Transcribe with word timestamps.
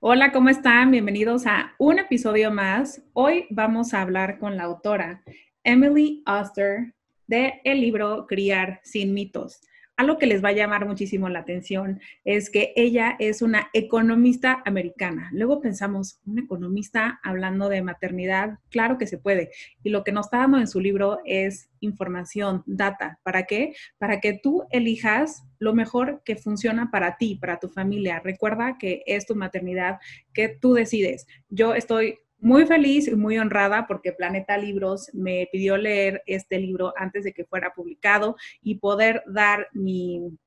Hola, 0.00 0.30
¿cómo 0.30 0.48
están? 0.48 0.92
Bienvenidos 0.92 1.44
a 1.48 1.74
un 1.76 1.98
episodio 1.98 2.52
más. 2.52 3.02
Hoy 3.14 3.46
vamos 3.50 3.92
a 3.92 4.00
hablar 4.00 4.38
con 4.38 4.56
la 4.56 4.62
autora 4.62 5.24
Emily 5.64 6.22
Oster 6.24 6.94
de 7.26 7.60
el 7.64 7.80
libro 7.80 8.28
Criar 8.28 8.80
sin 8.84 9.12
mitos 9.12 9.60
algo 9.98 10.16
que 10.16 10.26
les 10.26 10.42
va 10.42 10.50
a 10.50 10.52
llamar 10.52 10.86
muchísimo 10.86 11.28
la 11.28 11.40
atención 11.40 12.00
es 12.24 12.50
que 12.50 12.72
ella 12.76 13.16
es 13.18 13.42
una 13.42 13.68
economista 13.72 14.62
americana. 14.64 15.28
Luego 15.32 15.60
pensamos, 15.60 16.20
un 16.24 16.38
economista 16.38 17.18
hablando 17.24 17.68
de 17.68 17.82
maternidad, 17.82 18.60
claro 18.70 18.96
que 18.96 19.08
se 19.08 19.18
puede. 19.18 19.50
Y 19.82 19.90
lo 19.90 20.04
que 20.04 20.12
nos 20.12 20.26
está 20.26 20.38
dando 20.38 20.58
en 20.58 20.68
su 20.68 20.78
libro 20.78 21.18
es 21.24 21.68
información, 21.80 22.62
data. 22.64 23.18
¿Para 23.24 23.42
qué? 23.42 23.74
Para 23.98 24.20
que 24.20 24.38
tú 24.40 24.64
elijas 24.70 25.42
lo 25.58 25.74
mejor 25.74 26.22
que 26.24 26.36
funciona 26.36 26.92
para 26.92 27.16
ti, 27.16 27.34
para 27.34 27.58
tu 27.58 27.68
familia. 27.68 28.20
Recuerda 28.20 28.78
que 28.78 29.02
es 29.04 29.26
tu 29.26 29.34
maternidad 29.34 29.98
que 30.32 30.48
tú 30.48 30.74
decides. 30.74 31.26
Yo 31.48 31.74
estoy 31.74 32.20
muy 32.38 32.66
feliz 32.66 33.08
y 33.08 33.16
muy 33.16 33.38
honrada 33.38 33.86
porque 33.86 34.12
Planeta 34.12 34.56
Libros 34.56 35.10
me 35.12 35.48
pidió 35.52 35.76
leer 35.76 36.22
este 36.26 36.58
libro 36.58 36.92
antes 36.96 37.24
de 37.24 37.32
que 37.32 37.44
fuera 37.44 37.72
publicado 37.74 38.36
y 38.62 38.76
poder 38.76 39.22
dar 39.26 39.68
mi, 39.72 40.38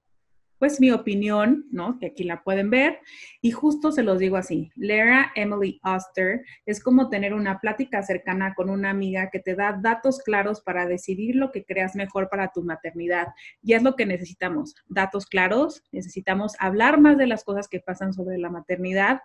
pues 0.61 0.79
mi 0.79 0.91
opinión, 0.91 1.65
¿no? 1.71 1.97
Que 1.97 2.05
aquí 2.05 2.23
la 2.23 2.43
pueden 2.43 2.69
ver. 2.69 2.99
Y 3.41 3.49
justo 3.49 3.91
se 3.91 4.03
los 4.03 4.19
digo 4.19 4.37
así, 4.37 4.71
leer 4.75 5.09
a 5.09 5.31
Emily 5.33 5.81
Oster 5.83 6.41
es 6.67 6.83
como 6.83 7.09
tener 7.09 7.33
una 7.33 7.59
plática 7.59 8.03
cercana 8.03 8.53
con 8.53 8.69
una 8.69 8.91
amiga 8.91 9.31
que 9.31 9.39
te 9.39 9.55
da 9.55 9.79
datos 9.81 10.19
claros 10.19 10.61
para 10.61 10.85
decidir 10.85 11.35
lo 11.35 11.51
que 11.51 11.65
creas 11.65 11.95
mejor 11.95 12.29
para 12.29 12.51
tu 12.51 12.61
maternidad. 12.61 13.29
Y 13.63 13.73
es 13.73 13.81
lo 13.81 13.95
que 13.95 14.05
necesitamos, 14.05 14.75
datos 14.87 15.25
claros, 15.25 15.83
necesitamos 15.91 16.53
hablar 16.59 17.01
más 17.01 17.17
de 17.17 17.25
las 17.25 17.43
cosas 17.43 17.67
que 17.67 17.79
pasan 17.79 18.13
sobre 18.13 18.37
la 18.37 18.51
maternidad 18.51 19.21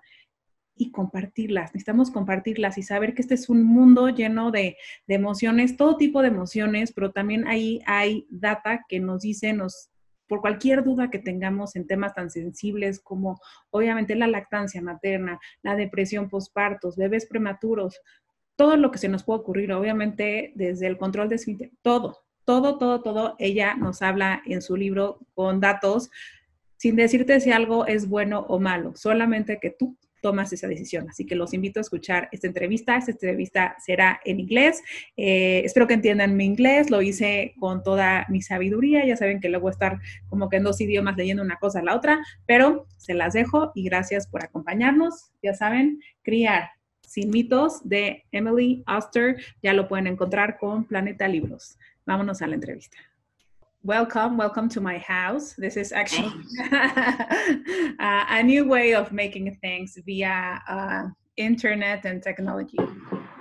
y 0.77 0.91
compartirlas. 0.91 1.73
Necesitamos 1.73 2.11
compartirlas 2.11 2.79
y 2.79 2.83
saber 2.83 3.15
que 3.15 3.23
este 3.23 3.35
es 3.35 3.49
un 3.49 3.65
mundo 3.65 4.09
lleno 4.09 4.51
de, 4.51 4.77
emociones, 5.09 5.77
todo 5.77 5.97
tipo 5.97 6.23
de 6.23 6.29
emociones, 6.29 6.93
pero 6.93 7.13
también 7.13 7.47
ahí 7.49 7.81
hay 7.87 8.27
data 8.31 8.85
que 8.89 9.01
nos 9.01 9.23
dice, 9.23 9.53
nos, 9.53 9.91
por 10.29 10.41
cualquier 10.41 10.85
duda 10.85 11.11
que 11.11 11.19
tengamos 11.19 11.77
en 11.77 11.87
temas 11.87 12.15
tan 12.15 12.31
sensibles 12.31 13.01
como 13.01 13.41
obviamente 13.71 14.15
la 14.15 14.27
lactancia 14.27 14.83
materna, 14.83 15.41
la 15.63 15.77
depresión 15.77 16.29
postpartos, 16.29 16.97
bebés 16.97 17.27
prematuros, 17.27 18.01
todo 18.57 18.77
lo 18.77 18.91
que 18.91 18.99
se 18.99 19.09
nos 19.09 19.25
puede 19.25 19.41
ocurrir, 19.41 19.73
obviamente 19.73 20.53
desde 20.55 20.87
el 20.87 20.99
control 20.99 21.29
de 21.29 21.71
todo, 21.83 22.19
todo, 22.45 22.79
todo, 22.79 23.03
todo, 23.03 23.35
ella 23.39 23.75
nos 23.75 24.03
habla 24.03 24.43
en 24.47 24.63
su 24.63 24.77
libro 24.77 25.21
con 25.35 25.61
datos 25.61 26.11
sin 26.77 26.97
decirte 26.97 27.41
si 27.41 27.53
algo 27.53 27.87
es 27.87 28.09
bueno 28.09 28.41
o 28.49 28.59
malo, 28.59 28.95
solamente 28.95 29.59
que 29.61 29.71
tú 29.71 29.97
tomas 30.27 30.53
esa 30.53 30.67
decisión. 30.67 31.09
Así 31.09 31.25
que 31.25 31.37
los 31.37 31.55
invito 31.55 31.79
a 31.79 31.83
escuchar 31.83 32.29
esta 32.33 32.49
entrevista. 32.49 32.97
Esta 32.97 33.13
entrevista 33.13 33.77
será 33.79 34.21
en 34.25 34.41
inglés. 34.41 34.83
Eh, 35.17 35.63
espero 35.65 35.87
que 35.87 35.95
entiendan 35.95 36.37
mi 36.37 36.45
inglés. 36.45 36.91
Lo 36.91 37.01
hice 37.01 37.55
con 37.61 37.85
toda 37.85 38.27
mi 38.29 38.43
sabiduría. 38.43 39.07
Ya 39.07 39.17
saben 39.17 39.39
que 39.39 39.49
luego 39.49 39.71
estar 39.71 40.01
como 40.29 40.49
que 40.49 40.57
en 40.57 40.65
dos 40.65 40.81
idiomas 40.81 41.17
leyendo 41.17 41.45
una 41.45 41.59
cosa 41.59 41.79
a 41.79 41.85
la 41.85 41.95
otra, 41.95 42.19
pero 42.45 42.89
se 42.97 43.15
las 43.15 43.35
dejo 43.35 43.71
y 43.77 43.85
gracias 43.85 44.27
por 44.27 44.43
acompañarnos. 44.43 45.31
Ya 45.45 45.55
saben, 45.55 46.01
criar 46.25 46.71
sin 47.03 47.31
mitos 47.31 47.89
de 47.89 48.25
Emily 48.33 48.83
Oster. 48.89 49.37
Ya 49.63 49.75
lo 49.75 49.87
pueden 49.87 50.09
encontrar 50.09 50.59
con 50.59 50.87
Planeta 50.87 51.29
Libros. 51.29 51.79
Vámonos 52.05 52.43
a 52.43 52.49
la 52.49 52.57
entrevista. 52.57 52.97
Welcome 53.87 54.37
welcome 54.37 54.69
to 54.69 54.81
my 54.81 54.98
house. 54.98 55.55
This 55.56 55.77
is 55.77 55.92
actually 55.92 56.33
uh, 56.73 58.25
a 58.31 58.42
new 58.42 58.67
way 58.67 58.95
of 58.95 59.12
making 59.12 59.56
things 59.61 59.97
via 60.05 60.61
uh, 60.69 61.05
internet 61.36 62.05
and 62.05 62.20
technology. 62.20 62.79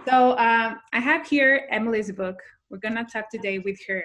So 0.08 0.38
um, 0.38 0.78
i 0.94 1.00
have 1.00 1.26
here 1.26 1.68
emily's 1.72 2.12
book. 2.12 2.38
We're 2.70 2.78
going 2.78 2.94
to 2.94 3.06
talk 3.06 3.32
today 3.32 3.58
with 3.58 3.80
her. 3.88 4.04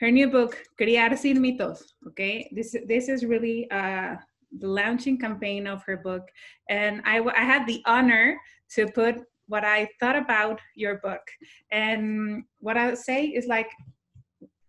Her 0.00 0.10
new 0.10 0.28
book 0.28 0.58
criar 0.76 1.16
sin 1.16 1.38
mitos 1.38 1.78
okay? 2.08 2.50
This 2.52 2.74
this 2.88 3.08
is 3.08 3.24
really 3.24 3.70
uh, 3.70 4.16
the 4.58 4.66
launching 4.66 5.16
campaign 5.16 5.68
of 5.68 5.84
her 5.84 5.98
book. 5.98 6.24
And 6.68 7.02
I, 7.04 7.20
I 7.20 7.44
had 7.44 7.68
the 7.68 7.80
honor 7.86 8.36
to 8.74 8.88
put 8.88 9.14
what 9.46 9.64
i 9.64 9.88
thought 10.00 10.16
about 10.16 10.58
your 10.74 10.98
book. 10.98 11.22
And 11.70 12.42
what 12.58 12.76
i 12.76 12.86
would 12.86 12.98
say 12.98 13.26
is 13.26 13.46
like 13.46 13.70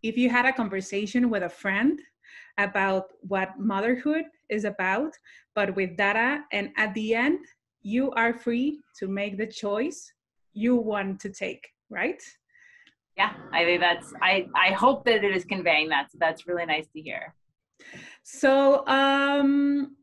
if 0.04 0.18
you 0.18 0.30
had 0.30 0.46
a 0.46 0.54
conversation 0.54 1.30
with 1.30 1.44
a 1.44 1.50
friend 1.50 2.00
about 2.58 3.06
what 3.22 3.60
motherhood 3.60 4.26
is 4.50 4.66
about, 4.66 5.14
but 5.56 5.76
with 5.76 5.98
data, 5.98 6.44
and 6.52 6.70
at 6.78 6.94
the 6.94 7.16
end, 7.16 7.40
you 7.82 8.12
are 8.12 8.34
free 8.34 8.80
to 9.00 9.08
make 9.08 9.38
the 9.38 9.48
choice 9.48 10.14
you 10.54 10.76
want 10.76 11.20
to 11.22 11.30
take, 11.30 11.68
right? 11.90 12.22
Yeah, 13.18 13.34
I 13.52 13.66
think 13.66 13.82
that's, 13.82 14.14
I, 14.22 14.48
I 14.56 14.72
hope 14.72 15.06
that 15.06 15.24
it 15.24 15.36
is 15.36 15.46
conveying 15.46 15.90
that. 15.90 16.12
So 16.12 16.18
that's 16.20 16.48
really 16.48 16.66
nice 16.66 16.88
to 16.94 17.02
hear. 17.02 17.34
So, 18.24 18.86
um, 18.88 19.96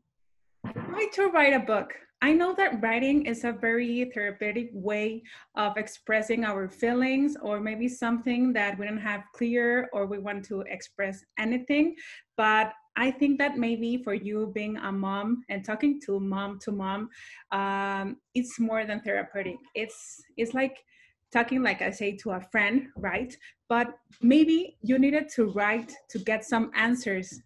why 0.61 1.07
to 1.13 1.27
write 1.27 1.53
a 1.53 1.59
book? 1.59 1.93
I 2.21 2.33
know 2.33 2.53
that 2.55 2.81
writing 2.81 3.25
is 3.25 3.45
a 3.45 3.53
very 3.53 4.11
therapeutic 4.13 4.71
way 4.73 5.23
of 5.55 5.77
expressing 5.77 6.43
our 6.43 6.67
feelings 6.67 7.37
or 7.41 7.61
maybe 7.61 7.87
something 7.87 8.51
that 8.53 8.77
we 8.77 8.85
don't 8.85 8.97
have 8.97 9.23
clear 9.33 9.89
or 9.93 10.05
we 10.05 10.17
want 10.19 10.43
to 10.45 10.61
express 10.61 11.23
anything. 11.37 11.95
But 12.35 12.73
I 12.97 13.11
think 13.11 13.37
that 13.37 13.57
maybe 13.57 14.03
for 14.03 14.13
you 14.13 14.51
being 14.53 14.75
a 14.77 14.91
mom 14.91 15.43
and 15.47 15.63
talking 15.63 16.01
to 16.01 16.19
mom 16.19 16.59
to 16.63 16.71
mom, 16.73 17.09
um, 17.53 18.17
it's 18.35 18.59
more 18.59 18.85
than 18.85 18.99
therapeutic. 18.99 19.55
It's 19.73 20.21
it's 20.35 20.53
like 20.53 20.83
talking 21.31 21.63
like 21.63 21.81
I 21.81 21.91
say 21.91 22.17
to 22.17 22.31
a 22.31 22.41
friend, 22.51 22.87
right? 22.97 23.33
But 23.69 23.93
maybe 24.21 24.77
you 24.81 24.99
needed 24.99 25.29
to 25.35 25.51
write 25.51 25.93
to 26.09 26.19
get 26.19 26.43
some 26.43 26.71
answers 26.75 27.41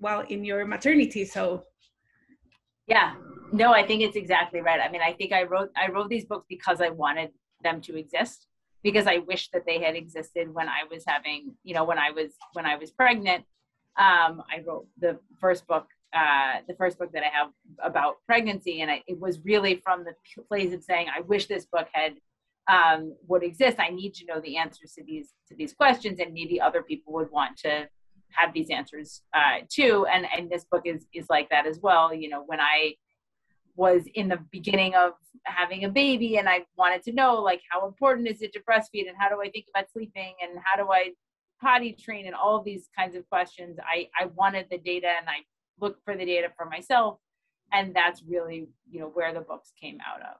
while 0.00 0.24
in 0.28 0.44
your 0.44 0.64
maternity. 0.64 1.24
So 1.24 1.62
yeah, 2.88 3.14
no, 3.52 3.72
I 3.72 3.86
think 3.86 4.02
it's 4.02 4.16
exactly 4.16 4.60
right. 4.60 4.80
I 4.80 4.90
mean, 4.90 5.02
I 5.02 5.12
think 5.12 5.32
I 5.32 5.44
wrote 5.44 5.70
I 5.76 5.90
wrote 5.90 6.08
these 6.08 6.24
books 6.24 6.46
because 6.48 6.80
I 6.80 6.90
wanted 6.90 7.30
them 7.62 7.80
to 7.82 7.96
exist 7.96 8.46
because 8.82 9.06
I 9.06 9.18
wish 9.18 9.50
that 9.50 9.66
they 9.66 9.80
had 9.80 9.96
existed 9.96 10.52
when 10.52 10.68
I 10.68 10.84
was 10.90 11.04
having, 11.06 11.54
you 11.64 11.74
know, 11.74 11.84
when 11.84 11.98
I 11.98 12.10
was 12.10 12.32
when 12.52 12.66
I 12.66 12.76
was 12.76 12.90
pregnant. 12.90 13.44
Um, 13.98 14.42
I 14.48 14.62
wrote 14.64 14.86
the 15.00 15.18
first 15.40 15.66
book, 15.66 15.86
uh, 16.14 16.60
the 16.68 16.74
first 16.74 16.98
book 16.98 17.10
that 17.12 17.24
I 17.24 17.30
have 17.36 17.50
about 17.82 18.18
pregnancy, 18.26 18.80
and 18.80 18.90
I, 18.90 19.02
it 19.08 19.18
was 19.18 19.40
really 19.44 19.82
from 19.82 20.04
the 20.04 20.14
place 20.48 20.72
of 20.72 20.84
saying, 20.84 21.08
I 21.14 21.22
wish 21.22 21.46
this 21.46 21.66
book 21.66 21.88
had 21.92 22.14
um, 22.68 23.16
would 23.26 23.42
exist. 23.42 23.78
I 23.80 23.88
need 23.88 24.14
to 24.14 24.26
know 24.26 24.40
the 24.40 24.56
answers 24.56 24.92
to 24.92 25.04
these 25.04 25.32
to 25.48 25.56
these 25.56 25.72
questions, 25.72 26.20
and 26.20 26.32
maybe 26.32 26.60
other 26.60 26.82
people 26.82 27.12
would 27.14 27.30
want 27.30 27.56
to 27.58 27.88
have 28.30 28.52
these 28.52 28.70
answers 28.70 29.22
uh, 29.34 29.58
too. 29.68 30.06
And 30.12 30.26
and 30.36 30.50
this 30.50 30.64
book 30.70 30.82
is 30.84 31.06
is 31.12 31.26
like 31.28 31.50
that 31.50 31.66
as 31.66 31.80
well. 31.80 32.14
You 32.14 32.28
know, 32.28 32.42
when 32.46 32.60
I 32.60 32.94
was 33.76 34.02
in 34.14 34.28
the 34.28 34.38
beginning 34.50 34.94
of 34.96 35.12
having 35.44 35.84
a 35.84 35.88
baby 35.88 36.38
and 36.38 36.48
I 36.48 36.64
wanted 36.76 37.02
to 37.04 37.12
know 37.12 37.36
like 37.36 37.60
how 37.70 37.86
important 37.86 38.26
is 38.26 38.42
it 38.42 38.52
to 38.54 38.60
breastfeed 38.68 39.08
and 39.08 39.16
how 39.16 39.28
do 39.28 39.40
I 39.40 39.50
think 39.50 39.66
about 39.72 39.90
sleeping 39.92 40.34
and 40.42 40.58
how 40.64 40.82
do 40.82 40.90
I 40.90 41.12
potty 41.60 41.92
train 41.92 42.26
and 42.26 42.34
all 42.34 42.62
these 42.62 42.88
kinds 42.96 43.14
of 43.14 43.28
questions. 43.28 43.78
I, 43.82 44.08
I 44.18 44.26
wanted 44.36 44.66
the 44.70 44.78
data 44.78 45.08
and 45.18 45.28
I 45.28 45.38
looked 45.80 46.04
for 46.04 46.16
the 46.16 46.24
data 46.24 46.48
for 46.56 46.66
myself. 46.66 47.18
And 47.72 47.94
that's 47.94 48.22
really, 48.26 48.68
you 48.90 49.00
know, 49.00 49.08
where 49.08 49.32
the 49.34 49.40
books 49.40 49.72
came 49.80 49.98
out 50.06 50.22
of. 50.22 50.36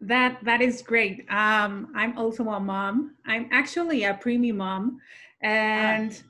That 0.00 0.38
that 0.44 0.60
is 0.60 0.80
great. 0.80 1.26
Um, 1.28 1.92
I'm 1.94 2.16
also 2.16 2.48
a 2.50 2.60
mom. 2.60 3.16
I'm 3.26 3.48
actually 3.50 4.04
a 4.04 4.14
preemie 4.14 4.54
mom, 4.54 5.00
and 5.42 6.22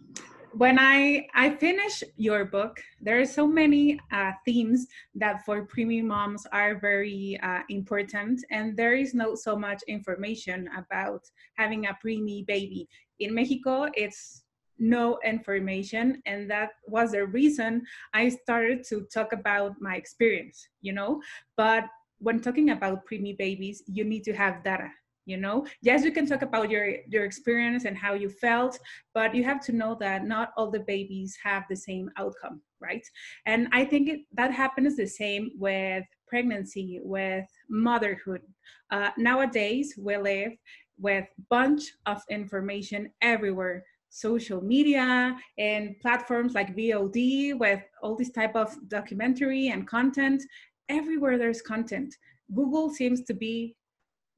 when 0.52 0.78
I 0.78 1.26
I 1.34 1.50
finish 1.50 2.02
your 2.16 2.44
book, 2.44 2.81
there 3.00 3.20
are 3.20 3.26
so 3.26 3.46
many 3.46 3.99
uh, 4.12 4.32
themes 4.44 4.87
that 5.14 5.44
for 5.44 5.66
preemie 5.66 6.02
moms 6.02 6.46
are 6.52 6.78
very 6.78 7.38
uh, 7.43 7.62
important, 7.69 8.44
and 8.50 8.76
there 8.76 8.94
is 8.94 9.14
not 9.14 9.38
so 9.38 9.56
much 9.56 9.82
information 9.88 10.69
about 10.76 11.22
having 11.55 11.87
a 11.87 11.96
preemie 12.05 12.46
baby 12.46 12.88
in 13.20 13.34
Mexico. 13.34 13.88
It's 13.94 14.44
no 14.78 15.19
information, 15.25 16.22
and 16.26 16.50
that 16.50 16.70
was 16.87 17.12
the 17.12 17.26
reason 17.26 17.82
I 18.14 18.28
started 18.28 18.84
to 18.88 19.06
talk 19.12 19.32
about 19.32 19.81
my 19.81 19.96
experience. 19.96 20.69
You 20.81 20.93
know, 20.93 21.20
but 21.56 21.84
when 22.19 22.40
talking 22.40 22.70
about 22.70 23.06
preemie 23.06 23.38
babies, 23.38 23.82
you 23.87 24.04
need 24.04 24.25
to 24.25 24.32
have 24.32 24.64
data 24.64 24.90
you 25.28 25.36
know 25.36 25.66
yes 25.82 26.04
you 26.04 26.10
can 26.10 26.26
talk 26.26 26.42
about 26.42 26.70
your 26.70 26.86
your 27.06 27.25
experience 27.25 27.84
and 27.84 27.96
how 27.96 28.14
you 28.14 28.28
felt 28.28 28.78
but 29.14 29.34
you 29.34 29.44
have 29.44 29.60
to 29.60 29.72
know 29.72 29.96
that 30.00 30.25
not 30.25 30.52
all 30.56 30.70
the 30.70 30.80
babies 30.80 31.36
have 31.42 31.64
the 31.69 31.76
same 31.76 32.10
outcome 32.16 32.60
right 32.80 33.06
and 33.46 33.69
i 33.72 33.84
think 33.84 34.08
it, 34.08 34.20
that 34.32 34.52
happens 34.52 34.96
the 34.96 35.06
same 35.06 35.50
with 35.56 36.04
pregnancy 36.26 37.00
with 37.02 37.46
motherhood 37.69 38.42
uh, 38.90 39.10
nowadays 39.19 39.94
we 39.98 40.16
live 40.16 40.52
with 40.98 41.26
bunch 41.50 41.82
of 42.06 42.22
information 42.30 43.10
everywhere 43.20 43.84
social 44.10 44.62
media 44.62 45.36
and 45.58 45.94
platforms 46.00 46.54
like 46.54 46.75
VOD 46.75 47.58
with 47.58 47.82
all 48.02 48.16
this 48.16 48.30
type 48.30 48.56
of 48.56 48.75
documentary 48.88 49.69
and 49.69 49.86
content. 49.86 50.42
Everywhere 50.88 51.36
there's 51.36 51.60
content. 51.60 52.14
Google 52.54 52.88
seems 52.88 53.22
to 53.25 53.34
be 53.34 53.76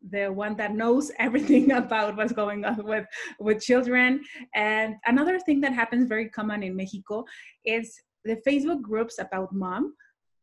the 0.09 0.29
one 0.29 0.57
that 0.57 0.75
knows 0.75 1.11
everything 1.19 1.73
about 1.73 2.17
what's 2.17 2.33
going 2.33 2.65
on 2.65 2.85
with 2.85 3.07
with 3.39 3.61
children. 3.63 4.23
And 4.55 4.97
another 5.07 5.39
thing 5.39 5.61
that 5.63 5.73
happens 5.73 6.09
very 6.09 6.29
common 6.29 6.63
in 6.63 6.77
mexico 6.77 7.25
is 7.65 8.01
the 8.25 8.37
facebook 8.47 8.83
groups 8.83 9.19
about 9.19 9.53
mom. 9.53 9.95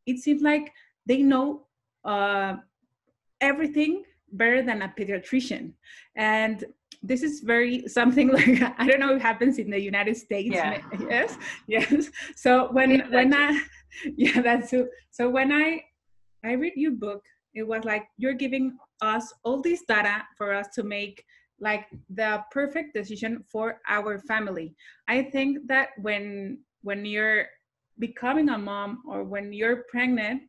It 0.05 0.19
seems 0.19 0.41
like 0.41 0.71
they 1.05 1.21
know 1.21 1.65
uh, 2.05 2.55
everything 3.41 4.03
better 4.31 4.61
than 4.61 4.81
a 4.81 4.93
pediatrician. 4.97 5.73
And 6.15 6.63
this 7.03 7.23
is 7.23 7.41
very 7.41 7.87
something 7.99 8.29
like 8.29 8.61
i 8.79 8.87
don't 8.87 8.99
know 8.99 9.15
if 9.15 9.21
happens 9.21 9.57
in 9.59 9.69
the 9.69 9.79
united 9.79 10.17
states. 10.17 10.55
Yeah. 10.55 10.81
yes 11.09 11.37
yes. 11.67 12.09
So 12.35 12.71
when 12.71 12.91
yeah, 12.91 13.09
when 13.09 13.33
i 13.33 13.59
yeah 14.17 14.41
that's 14.41 14.69
so 14.71 14.87
so 15.11 15.29
when 15.29 15.51
i 15.51 15.81
i 16.43 16.53
read 16.53 16.73
your 16.75 16.91
book 16.91 17.23
it 17.57 17.67
was 17.67 17.83
like 17.83 18.07
you're 18.17 18.33
giving 18.33 18.77
us 19.01 19.33
all 19.43 19.61
this 19.61 19.83
data 19.87 20.23
for 20.37 20.53
us 20.53 20.67
to 20.75 20.83
make 20.83 21.23
like 21.59 21.87
the 22.09 22.43
perfect 22.51 22.93
decision 22.93 23.43
for 23.51 23.81
our 23.89 24.19
family. 24.19 24.75
I 25.07 25.23
think 25.23 25.67
that 25.67 25.89
when 25.97 26.59
when 26.83 27.03
you're 27.03 27.47
becoming 27.99 28.49
a 28.49 28.57
mom 28.57 29.01
or 29.07 29.23
when 29.23 29.51
you're 29.51 29.83
pregnant 29.89 30.43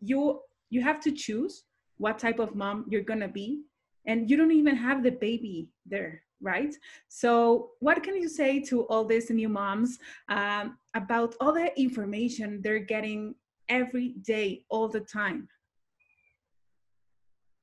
you 0.00 0.40
you 0.70 0.82
have 0.82 1.00
to 1.00 1.12
choose 1.12 1.64
what 1.98 2.18
type 2.18 2.40
of 2.40 2.56
mom 2.56 2.86
you're 2.88 3.08
going 3.12 3.20
to 3.20 3.28
be 3.28 3.62
and 4.06 4.28
you 4.28 4.36
don't 4.36 4.50
even 4.50 4.74
have 4.74 5.02
the 5.02 5.10
baby 5.10 5.68
there 5.86 6.22
right? 6.42 6.74
So 7.08 7.72
what 7.80 8.02
can 8.02 8.16
you 8.16 8.26
say 8.26 8.60
to 8.70 8.84
all 8.84 9.04
these 9.04 9.28
new 9.28 9.50
moms 9.50 9.98
um, 10.30 10.78
about 10.94 11.34
all 11.38 11.52
the 11.52 11.68
information 11.78 12.62
they're 12.62 12.78
getting 12.94 13.34
every 13.68 14.14
day 14.22 14.64
all 14.68 14.88
the 14.88 15.00
time 15.00 15.48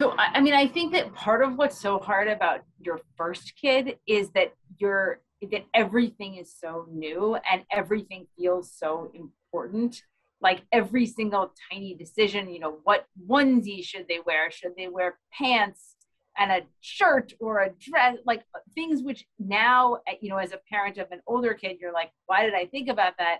so 0.01 0.13
i 0.17 0.39
mean 0.39 0.53
i 0.53 0.67
think 0.67 0.93
that 0.93 1.13
part 1.13 1.43
of 1.43 1.57
what's 1.57 1.79
so 1.79 1.99
hard 1.99 2.27
about 2.27 2.61
your 2.79 2.99
first 3.17 3.53
kid 3.59 3.97
is 4.07 4.29
that 4.31 4.53
you're 4.77 5.21
that 5.41 5.65
everything 5.73 6.35
is 6.35 6.53
so 6.59 6.85
new 6.91 7.37
and 7.51 7.63
everything 7.71 8.27
feels 8.37 8.71
so 8.71 9.11
important. 9.13 10.01
Like 10.41 10.61
every 10.71 11.05
single 11.05 11.51
tiny 11.71 11.95
decision 11.95 12.49
you 12.49 12.59
know 12.59 12.77
what 12.83 13.05
onesie 13.27 13.83
should 13.83 14.07
they 14.07 14.19
wear? 14.25 14.51
Should 14.51 14.73
they 14.77 14.87
wear 14.87 15.17
pants 15.33 15.95
and 16.37 16.51
a 16.51 16.61
shirt 16.81 17.33
or 17.39 17.59
a 17.59 17.71
dress? 17.79 18.17
Like 18.25 18.43
things 18.75 19.01
which 19.01 19.25
now 19.39 19.97
you 20.21 20.29
know 20.29 20.37
as 20.37 20.51
a 20.51 20.59
parent 20.69 20.97
of 20.97 21.11
an 21.11 21.21
older 21.27 21.53
kid 21.53 21.77
you're 21.81 21.93
like 21.93 22.11
why 22.27 22.43
did 22.43 22.53
i 22.53 22.65
think 22.65 22.89
about 22.89 23.13
that? 23.17 23.39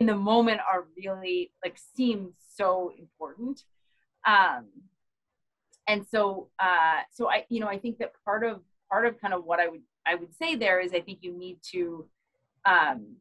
in 0.00 0.06
the 0.06 0.14
moment 0.14 0.60
are 0.70 0.86
really 1.02 1.50
like 1.64 1.78
seem 1.96 2.34
so 2.56 2.92
important. 2.98 3.62
Um 4.26 4.66
and 5.88 6.06
so 6.06 6.48
uh 6.60 7.00
so 7.10 7.28
i 7.28 7.44
you 7.48 7.60
know 7.60 7.66
i 7.66 7.78
think 7.78 7.98
that 7.98 8.12
part 8.24 8.44
of 8.44 8.60
part 8.90 9.06
of 9.06 9.20
kind 9.20 9.34
of 9.34 9.44
what 9.44 9.58
i 9.58 9.66
would 9.66 9.82
i 10.06 10.14
would 10.14 10.32
say 10.34 10.54
there 10.54 10.80
is 10.80 10.92
i 10.92 11.00
think 11.00 11.18
you 11.22 11.32
need 11.36 11.58
to 11.62 12.06
um 12.64 13.16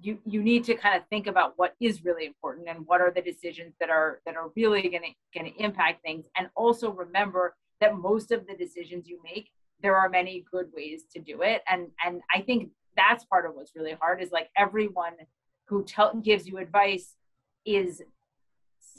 you 0.00 0.18
you 0.24 0.42
need 0.42 0.64
to 0.64 0.74
kind 0.74 0.96
of 0.96 1.06
think 1.08 1.26
about 1.26 1.54
what 1.56 1.74
is 1.80 2.04
really 2.04 2.26
important 2.26 2.68
and 2.68 2.86
what 2.86 3.00
are 3.00 3.10
the 3.10 3.20
decisions 3.20 3.74
that 3.80 3.90
are 3.90 4.20
that 4.24 4.36
are 4.36 4.50
really 4.56 4.82
going 4.82 5.02
to 5.02 5.38
going 5.38 5.52
to 5.52 5.62
impact 5.62 6.02
things. 6.02 6.26
And 6.36 6.48
also 6.54 6.90
remember 6.90 7.56
that 7.80 7.96
most 7.96 8.30
of 8.30 8.46
the 8.46 8.54
decisions 8.54 9.08
you 9.08 9.20
make 9.22 9.50
there 9.82 9.96
are 9.96 10.10
many 10.10 10.44
good 10.52 10.66
ways 10.74 11.04
to 11.12 11.20
do 11.20 11.42
it. 11.42 11.62
And 11.68 11.88
and 12.04 12.20
i 12.34 12.40
think 12.40 12.70
that's 12.96 13.24
part 13.24 13.46
of 13.46 13.54
what's 13.54 13.74
really 13.74 13.96
hard 14.00 14.22
is 14.22 14.30
like 14.30 14.50
everyone 14.56 15.14
who 15.66 15.84
tell, 15.84 16.14
gives 16.16 16.46
you 16.46 16.58
advice 16.58 17.14
is 17.64 18.02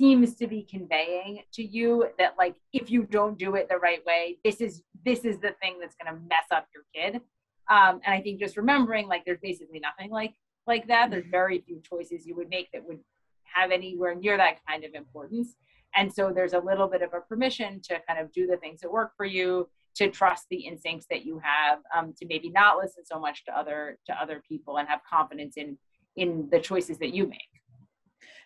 seems 0.02 0.36
to 0.36 0.48
be 0.48 0.64
conveying 0.64 1.42
to 1.54 1.64
you 1.64 2.08
that 2.18 2.34
like 2.38 2.56
if 2.74 2.90
you 2.90 3.04
don't 3.04 3.38
do 3.38 3.56
it 3.56 3.70
the 3.70 3.78
right 3.78 4.04
way 4.06 4.38
this 4.44 4.60
is 4.60 4.82
this 5.06 5.20
is 5.20 5.40
the 5.40 5.54
thing 5.62 5.78
that's 5.80 5.96
going 5.96 6.14
to 6.14 6.20
mess 6.28 6.46
up 6.52 6.68
your 6.74 6.84
kid. 6.94 7.22
Um, 7.70 8.02
and 8.06 8.14
i 8.16 8.20
think 8.22 8.40
just 8.40 8.58
remembering 8.58 9.08
like 9.08 9.24
there's 9.26 9.40
basically 9.42 9.80
nothing 9.80 10.10
like 10.12 10.34
like 10.68 10.88
that. 10.88 11.10
There's 11.10 11.24
mm-hmm. 11.24 11.32
very 11.32 11.60
few 11.60 11.82
choices 11.82 12.26
you 12.26 12.36
would 12.36 12.50
make 12.50 12.72
that 12.72 12.86
would 12.88 13.00
have 13.44 13.72
anywhere 13.72 14.16
near 14.16 14.38
that 14.38 14.60
kind 14.68 14.84
of 14.84 14.94
importance. 14.94 15.56
And 15.96 16.12
so 16.12 16.32
there's 16.34 16.54
a 16.54 16.60
little 16.60 16.88
bit 16.88 17.02
of 17.02 17.14
a 17.14 17.20
permission 17.20 17.82
to 17.84 18.00
kind 18.08 18.20
of 18.20 18.32
do 18.32 18.48
the 18.48 18.58
things 18.58 18.80
that 18.82 18.92
work 18.92 19.12
for 19.18 19.26
you 19.26 19.68
to 19.96 20.10
trust 20.10 20.46
the 20.50 20.58
instincts 20.58 21.06
that 21.10 21.26
you 21.26 21.42
have 21.44 21.80
um, 21.96 22.14
to 22.18 22.26
maybe 22.26 22.50
not 22.50 22.78
listen 22.78 23.04
so 23.06 23.20
much 23.20 23.44
to 23.46 23.58
other 23.58 23.98
to 24.06 24.14
other 24.14 24.42
people 24.48 24.78
and 24.78 24.88
have 24.88 25.02
confidence 25.10 25.58
in 25.58 25.78
in 26.16 26.48
the 26.50 26.60
choices 26.60 26.98
that 26.98 27.14
you 27.14 27.28
make 27.28 27.51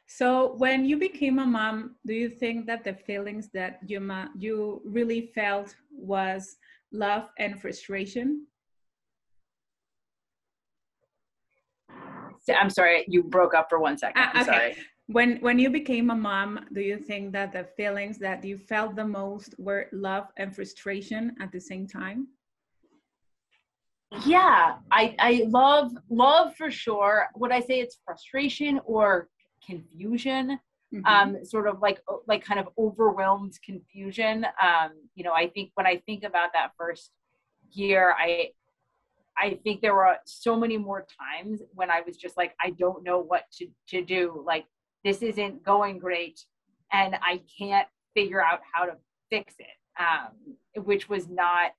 so 0.08 0.56
when 0.58 0.86
you 0.86 0.98
became 0.98 1.40
a 1.40 1.46
mom, 1.46 1.96
do 2.06 2.14
you 2.14 2.30
think 2.30 2.68
that 2.68 2.84
the 2.84 2.94
feelings 2.94 3.50
that 3.54 3.80
you 3.86 4.00
ma- 4.00 4.30
you 4.38 4.82
really 4.86 5.32
felt 5.34 5.76
was 5.92 6.58
love 6.92 7.30
and 7.40 7.60
frustration? 7.60 8.46
I'm 12.54 12.70
sorry, 12.70 13.06
you 13.08 13.24
broke 13.24 13.56
up 13.56 13.68
for 13.70 13.80
one 13.80 13.98
second. 13.98 14.22
Uh, 14.22 14.42
okay. 14.42 14.44
Sorry. 14.46 14.76
When 15.08 15.38
when 15.38 15.60
you 15.60 15.70
became 15.70 16.10
a 16.10 16.16
mom, 16.16 16.66
do 16.74 16.82
you 16.82 16.98
think 16.98 17.32
that 17.34 17.52
the 17.52 17.64
feelings 17.78 18.18
that 18.20 18.44
you 18.44 18.58
felt 18.58 18.96
the 18.96 19.06
most 19.06 19.56
were 19.58 19.88
love 19.92 20.28
and 20.38 20.56
frustration 20.56 21.36
at 21.40 21.52
the 21.52 21.60
same 21.60 21.88
time? 21.88 22.28
Yeah, 24.26 24.76
I 24.92 25.16
I 25.20 25.46
love 25.48 25.92
love 26.10 26.56
for 26.56 26.72
sure. 26.72 27.28
Would 27.36 27.52
I 27.52 27.60
say 27.60 27.80
it's 27.80 28.00
frustration 28.06 28.80
or 28.86 29.30
confusion 29.66 30.60
mm-hmm. 30.94 31.06
um, 31.06 31.46
sort 31.46 31.68
of 31.68 31.82
like 31.82 32.00
like 32.28 32.44
kind 32.44 32.60
of 32.60 32.70
overwhelmed 32.78 33.58
confusion. 33.64 34.46
Um, 34.62 34.92
you 35.16 35.24
know 35.24 35.34
i 35.34 35.48
think 35.48 35.72
when 35.76 35.86
i 35.86 35.98
think 36.06 36.24
about 36.24 36.50
that 36.54 36.72
first 36.78 37.12
year 37.72 38.14
i 38.18 38.50
i 39.38 39.58
think 39.64 39.82
there 39.82 39.96
were 39.96 40.16
so 40.26 40.58
many 40.58 40.78
more 40.78 41.06
times 41.20 41.62
when 41.74 41.90
i 41.90 42.02
was 42.02 42.18
just 42.18 42.38
like 42.38 42.56
i 42.62 42.70
don't 42.72 43.04
know 43.04 43.20
what 43.20 43.44
to, 43.58 43.68
to 43.90 44.04
do. 44.04 44.44
Like 44.46 44.66
this 45.04 45.22
isn't 45.22 45.64
going 45.64 46.00
great 46.00 46.40
and 46.92 47.16
i 47.22 47.42
can't 47.60 47.88
figure 48.14 48.44
out 48.44 48.60
how 48.74 48.86
to 48.86 48.94
fix 49.30 49.56
it 49.60 49.78
um, 50.00 50.84
which 50.84 51.10
was 51.10 51.28
not 51.30 51.72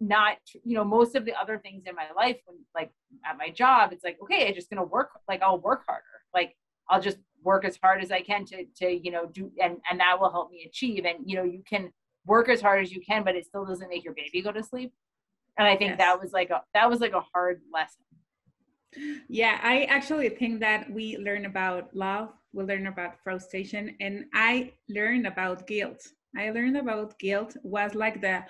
not 0.00 0.36
you 0.64 0.74
know 0.76 0.84
most 0.84 1.14
of 1.14 1.24
the 1.24 1.34
other 1.40 1.58
things 1.58 1.84
in 1.86 1.94
my 1.94 2.06
life 2.16 2.36
when 2.46 2.58
like 2.74 2.90
at 3.24 3.38
my 3.38 3.48
job 3.48 3.92
it's 3.92 4.02
like 4.02 4.18
okay 4.20 4.48
i'm 4.48 4.54
just 4.54 4.68
gonna 4.68 4.82
work 4.82 5.10
like 5.28 5.42
i'll 5.42 5.60
work 5.60 5.84
harder. 5.86 6.04
Like 6.34 6.56
i'll 6.90 7.00
just 7.00 7.18
work 7.42 7.64
as 7.64 7.76
hard 7.82 8.02
as 8.02 8.10
i 8.10 8.20
can 8.20 8.44
to 8.44 8.64
to 8.76 8.90
you 8.90 9.10
know 9.10 9.26
do 9.26 9.50
and 9.62 9.76
and 9.90 10.00
that 10.00 10.18
will 10.18 10.30
help 10.30 10.50
me 10.50 10.64
achieve. 10.66 11.04
And 11.04 11.18
you 11.28 11.36
know 11.36 11.44
you 11.44 11.62
can 11.68 11.92
work 12.26 12.48
as 12.48 12.60
hard 12.60 12.82
as 12.82 12.92
you 12.92 13.00
can 13.00 13.24
but 13.24 13.34
it 13.34 13.46
still 13.46 13.64
doesn't 13.64 13.88
make 13.88 14.04
your 14.04 14.14
baby 14.14 14.42
go 14.42 14.52
to 14.52 14.62
sleep. 14.62 14.92
And 15.58 15.66
i 15.66 15.76
think 15.76 15.90
yes. 15.90 15.98
that 15.98 16.20
was 16.20 16.32
like 16.32 16.50
a 16.50 16.62
that 16.74 16.88
was 16.88 17.00
like 17.00 17.12
a 17.12 17.24
hard 17.34 17.60
lesson. 17.72 18.04
Yeah 19.28 19.58
i 19.62 19.84
actually 19.84 20.28
think 20.28 20.60
that 20.60 20.90
we 20.90 21.16
learn 21.18 21.46
about 21.46 21.94
love 21.94 22.30
we 22.52 22.64
learn 22.64 22.86
about 22.86 23.18
frustration 23.24 23.96
and 24.00 24.26
i 24.34 24.72
learned 24.88 25.26
about 25.26 25.66
guilt. 25.66 26.02
I 26.36 26.50
learned 26.50 26.78
about 26.78 27.18
guilt 27.18 27.56
was 27.62 27.94
like 27.94 28.20
the 28.20 28.44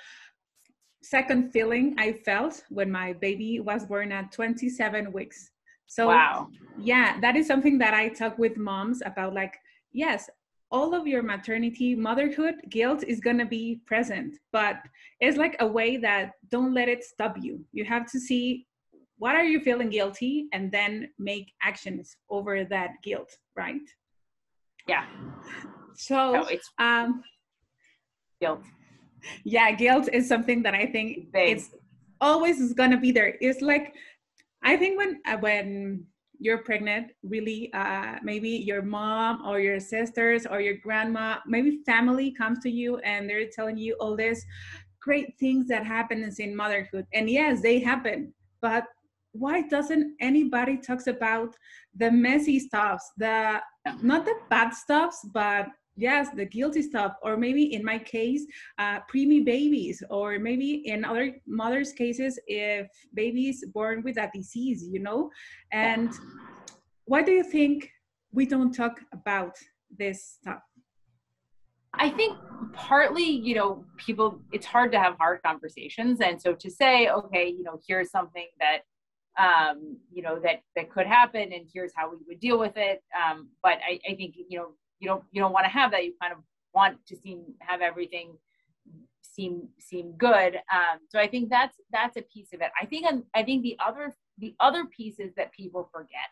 second 1.03 1.51
feeling 1.53 1.97
i 1.99 2.12
felt 2.12 2.62
when 2.69 2.91
my 2.91 3.12
baby 3.12 3.59
was 3.59 3.85
born 3.87 4.12
at 4.12 4.31
27 4.31 5.12
weeks 5.12 5.52
so 5.93 6.07
wow. 6.07 6.49
yeah, 6.79 7.21
that 7.21 7.37
is 7.37 7.47
something 7.47 7.77
that 7.77 7.93
I 7.93 8.09
talk 8.09 8.39
with 8.39 8.57
moms 8.57 9.03
about 9.05 9.35
like, 9.35 9.59
yes, 9.93 10.31
all 10.71 10.95
of 10.95 11.07
your 11.07 11.23
maternity, 11.23 11.95
motherhood 11.95 12.55
guilt 12.71 13.05
is 13.07 13.21
going 13.21 13.37
to 13.37 13.45
be 13.45 13.83
present, 13.85 14.39
but 14.53 14.77
it's 15.21 15.37
like 15.37 15.55
a 15.61 15.67
way 15.67 15.99
that 15.99 16.33
don't 16.51 16.73
let 16.73 16.89
it 16.89 17.05
stop 17.05 17.37
you. 17.39 17.63
You 17.73 17.85
have 17.85 18.11
to 18.13 18.19
see 18.19 18.67
what 19.19 19.35
are 19.35 19.45
you 19.45 19.61
feeling 19.61 19.91
guilty 19.91 20.47
and 20.55 20.73
then 20.73 21.11
make 21.19 21.53
actions 21.63 22.17
over 22.31 22.65
that 22.65 22.93
guilt, 23.03 23.37
right? 23.55 23.87
Yeah. 24.89 25.05
So 25.95 26.33
no, 26.33 26.45
it's 26.47 26.71
um 26.79 27.23
guilt. 28.41 28.65
Yeah, 29.45 29.73
guilt 29.73 30.09
is 30.11 30.27
something 30.27 30.63
that 30.63 30.75
I 30.75 30.87
think 30.87 31.29
it's 31.35 31.69
always 32.19 32.61
is 32.61 32.73
going 32.73 32.93
to 32.93 32.97
be 32.97 33.13
there. 33.13 33.37
It's 33.43 33.61
like 33.61 33.95
I 34.62 34.76
think 34.76 34.99
when 34.99 35.21
uh, 35.26 35.38
when 35.38 36.07
you're 36.38 36.59
pregnant, 36.59 37.12
really, 37.23 37.73
uh, 37.73 38.16
maybe 38.23 38.49
your 38.49 38.83
mom 38.83 39.47
or 39.47 39.61
your 39.61 39.78
sisters 39.78 40.45
or 40.45 40.61
your 40.61 40.76
grandma, 40.76 41.38
maybe 41.47 41.81
family 41.87 42.33
comes 42.33 42.59
to 42.61 42.71
you 42.71 42.99
and 42.99 43.31
they're 43.31 43.49
telling 43.49 43.78
you 43.78 43.95
all 44.00 44.16
this 44.16 44.45
great 45.00 45.38
things 45.38 45.69
that 45.69 45.87
happens 45.87 46.40
in 46.40 46.54
motherhood. 46.54 47.07
And 47.12 47.31
yes, 47.31 47.61
they 47.62 47.78
happen, 47.78 48.35
but 48.61 48.87
why 49.33 49.62
doesn't 49.62 50.16
anybody 50.21 50.76
talks 50.76 51.07
about 51.07 51.57
the 51.97 52.11
messy 52.11 52.59
stuffs, 52.59 53.11
the 53.16 53.61
not 54.02 54.25
the 54.25 54.35
bad 54.50 54.71
stuffs, 54.75 55.26
but 55.33 55.69
yes 55.97 56.29
the 56.35 56.45
guilty 56.45 56.83
stuff 56.83 57.15
or 57.23 57.37
maybe 57.37 57.75
in 57.75 57.85
my 57.85 57.99
case 57.99 58.47
uh, 58.79 58.99
preemie 59.13 59.45
babies 59.45 60.03
or 60.11 60.39
maybe 60.39 60.83
in 60.87 61.05
other 61.05 61.37
mothers 61.47 61.93
cases 61.93 62.39
if 62.47 62.87
babies 63.15 63.65
born 63.75 64.03
with 64.03 64.17
a 64.17 64.31
disease 64.35 64.85
you 64.91 65.01
know 65.01 65.31
and 65.73 66.13
why 67.05 67.23
do 67.23 67.33
you 67.33 67.45
think 67.45 67.91
we 68.33 68.47
don't 68.47 68.73
talk 68.73 69.01
about 69.13 69.55
this 69.99 70.39
stuff 70.41 70.63
I 71.95 72.09
think 72.09 72.39
partly, 72.73 73.25
you 73.25 73.55
know, 73.55 73.85
people, 73.99 74.41
it's 74.51 74.65
hard 74.65 74.93
to 74.93 74.99
have 74.99 75.17
hard 75.19 75.41
conversations. 75.45 76.21
And 76.21 76.41
so 76.41 76.55
to 76.55 76.71
say, 76.71 77.09
okay, 77.09 77.49
you 77.49 77.63
know, 77.63 77.81
here's 77.87 78.11
something 78.11 78.47
that, 78.59 78.81
um, 79.39 79.99
you 80.11 80.23
know, 80.23 80.41
that, 80.41 80.63
that 80.75 80.91
could 80.91 81.07
happen 81.07 81.53
and 81.53 81.69
here's 81.73 81.93
how 81.95 82.11
we 82.11 82.17
would 82.27 82.41
deal 82.41 82.59
with 82.59 82.77
it. 82.77 83.03
Um, 83.15 83.49
but 83.63 83.79
I, 83.87 83.99
I 84.11 84.15
think, 84.15 84.37
you 84.49 84.59
know, 84.59 84.69
you 85.03 85.09
don't, 85.09 85.25
you 85.33 85.43
don't 85.43 85.53
want 85.53 85.65
to 85.65 85.71
have 85.71 85.91
that. 85.91 86.05
You 86.05 86.15
kind 86.21 86.33
of 86.33 86.39
want 86.73 86.97
to 87.09 87.17
seem, 87.17 87.43
have 87.59 87.83
everything 87.83 88.39
seem, 89.21 89.69
seem 89.79 90.13
good. 90.13 90.57
Um, 90.73 90.99
so 91.09 91.19
I 91.19 91.27
think 91.27 91.51
that's, 91.51 91.77
that's 91.91 92.17
a 92.17 92.23
piece 92.23 92.53
of 92.55 92.61
it. 92.61 92.71
I 92.81 92.87
think, 92.87 93.07
I 93.35 93.43
think 93.43 93.63
the 93.63 93.77
other, 93.85 94.15
the 94.39 94.55
other 94.61 94.87
piece 94.87 95.19
is 95.19 95.33
that 95.37 95.53
people 95.53 95.91
forget. 95.93 96.31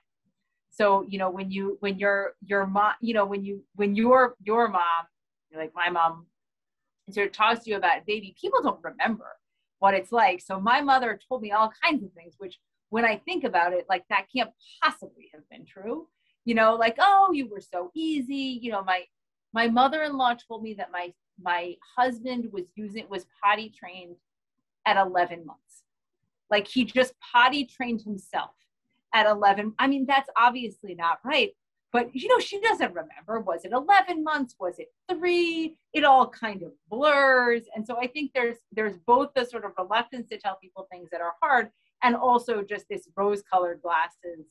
So, 0.71 1.05
you 1.09 1.19
know, 1.19 1.31
when 1.31 1.51
you, 1.51 1.77
when 1.81 1.99
you're, 1.99 2.35
your 2.47 2.67
mom, 2.67 2.95
you 3.01 3.13
know, 3.13 3.27
when 3.27 3.45
you, 3.45 3.63
when 3.75 3.95
your, 3.95 4.37
your 4.43 4.69
mom 4.69 5.07
like 5.57 5.73
my 5.75 5.91
mom 5.91 6.27
sort 7.11 7.27
of 7.27 7.33
talks 7.33 7.65
to 7.65 7.71
you 7.71 7.77
about 7.77 8.07
baby, 8.07 8.35
people 8.41 8.63
don't 8.63 8.83
remember 8.83 9.27
what 9.79 9.95
it's 9.95 10.13
like. 10.13 10.41
So 10.41 10.61
my 10.61 10.81
mother 10.81 11.19
told 11.29 11.43
me 11.43 11.53
all 11.53 11.73
kinds 11.83 12.05
of 12.05 12.13
things, 12.13 12.35
which 12.39 12.59
when 12.91 13.05
I 13.05 13.17
think 13.25 13.45
about 13.45 13.73
it, 13.73 13.87
like 13.89 14.05
that 14.11 14.27
can't 14.35 14.51
possibly 14.83 15.31
have 15.33 15.49
been 15.51 15.65
true. 15.65 16.07
You 16.45 16.55
know, 16.55 16.75
like, 16.75 16.97
oh, 16.99 17.31
you 17.33 17.49
were 17.49 17.61
so 17.61 17.91
easy. 17.95 18.59
You 18.63 18.73
know, 18.73 18.83
my 18.83 19.05
my 19.53 19.69
mother-in-law 19.69 20.37
told 20.47 20.63
me 20.63 20.75
that 20.75 20.91
my 20.93 21.13
my 21.41 21.75
husband 21.97 22.49
was 22.53 22.65
using 22.75 23.07
was 23.09 23.27
potty 23.43 23.73
trained 23.77 24.17
at 24.87 24.97
11 24.97 25.45
months. 25.47 25.83
Like 26.51 26.67
he 26.67 26.85
just 26.85 27.15
potty 27.21 27.65
trained 27.65 28.03
himself 28.03 28.51
at 29.15 29.27
11. 29.27 29.75
I 29.79 29.87
mean, 29.87 30.07
that's 30.07 30.31
obviously 30.37 30.95
not 30.95 31.19
right 31.25 31.53
but 31.93 32.15
you 32.15 32.29
know 32.29 32.39
she 32.39 32.61
doesn't 32.61 32.95
remember 32.95 33.41
was 33.41 33.65
it 33.65 33.73
11 33.73 34.23
months 34.23 34.55
was 34.59 34.79
it 34.79 34.89
three 35.11 35.77
it 35.93 36.05
all 36.05 36.29
kind 36.29 36.63
of 36.63 36.73
blurs 36.89 37.63
and 37.75 37.87
so 37.87 37.97
i 37.99 38.07
think 38.07 38.31
there's 38.35 38.59
there's 38.73 38.97
both 39.07 39.31
the 39.35 39.45
sort 39.45 39.65
of 39.65 39.73
reluctance 39.79 40.29
to 40.29 40.39
tell 40.39 40.57
people 40.61 40.87
things 40.91 41.09
that 41.11 41.21
are 41.21 41.35
hard 41.43 41.69
and 42.03 42.17
also 42.17 42.63
just 42.63 42.87
this 42.89 43.09
rose 43.17 43.43
colored 43.43 43.81
glasses 43.83 44.47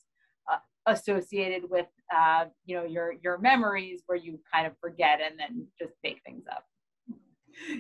associated 0.90 1.64
with 1.70 1.88
uh, 2.16 2.46
you 2.66 2.76
know 2.76 2.84
your 2.84 3.14
your 3.24 3.38
memories 3.38 4.04
where 4.08 4.18
you 4.18 4.40
kind 4.54 4.68
of 4.68 4.74
forget 4.80 5.20
and 5.22 5.40
then 5.40 5.68
just 5.80 5.94
make 6.04 6.22
things 6.26 6.44
up. 6.52 6.66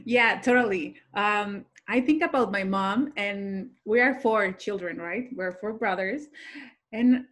Yeah 0.06 0.40
totally. 0.42 0.96
Um, 1.14 1.66
i 1.88 2.00
think 2.00 2.22
about 2.22 2.52
my 2.52 2.64
mom 2.64 3.12
and 3.18 3.72
we 3.86 4.00
are 4.00 4.20
four 4.20 4.52
children 4.52 4.98
right? 4.98 5.30
We're 5.36 5.54
four 5.54 5.74
brothers. 5.74 6.28
And 6.92 7.26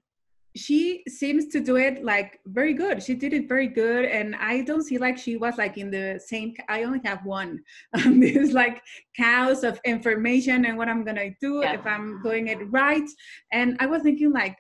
she 0.56 1.04
seems 1.08 1.48
to 1.48 1.60
do 1.60 1.76
it 1.78 2.04
like 2.04 2.40
very 2.48 2.74
good. 2.74 3.04
She 3.04 3.14
did 3.14 3.32
it 3.34 3.48
very 3.48 3.68
good. 3.68 4.06
And 4.06 4.36
i 4.36 4.62
don't 4.62 4.84
see 4.84 4.98
like 4.98 5.18
she 5.18 5.38
was 5.38 5.58
like 5.58 5.78
in 5.78 5.92
the 5.92 6.20
same 6.26 6.56
i 6.70 6.84
only 6.84 7.02
have 7.06 7.24
one 7.26 7.64
um, 7.98 8.20
there's 8.20 8.54
like 8.54 8.82
cows 9.16 9.64
of 9.64 9.80
information 9.86 10.66
and 10.66 10.78
what 10.78 10.90
i'm 10.90 11.04
gonna 11.04 11.30
do 11.42 11.62
yeah. 11.64 11.74
if 11.74 11.86
i'm 11.86 12.22
doing 12.24 12.48
it 12.48 12.60
right. 12.72 13.10
And 13.52 13.78
i 13.80 13.86
was 13.86 14.02
thinking 14.02 14.32
like 14.32 14.58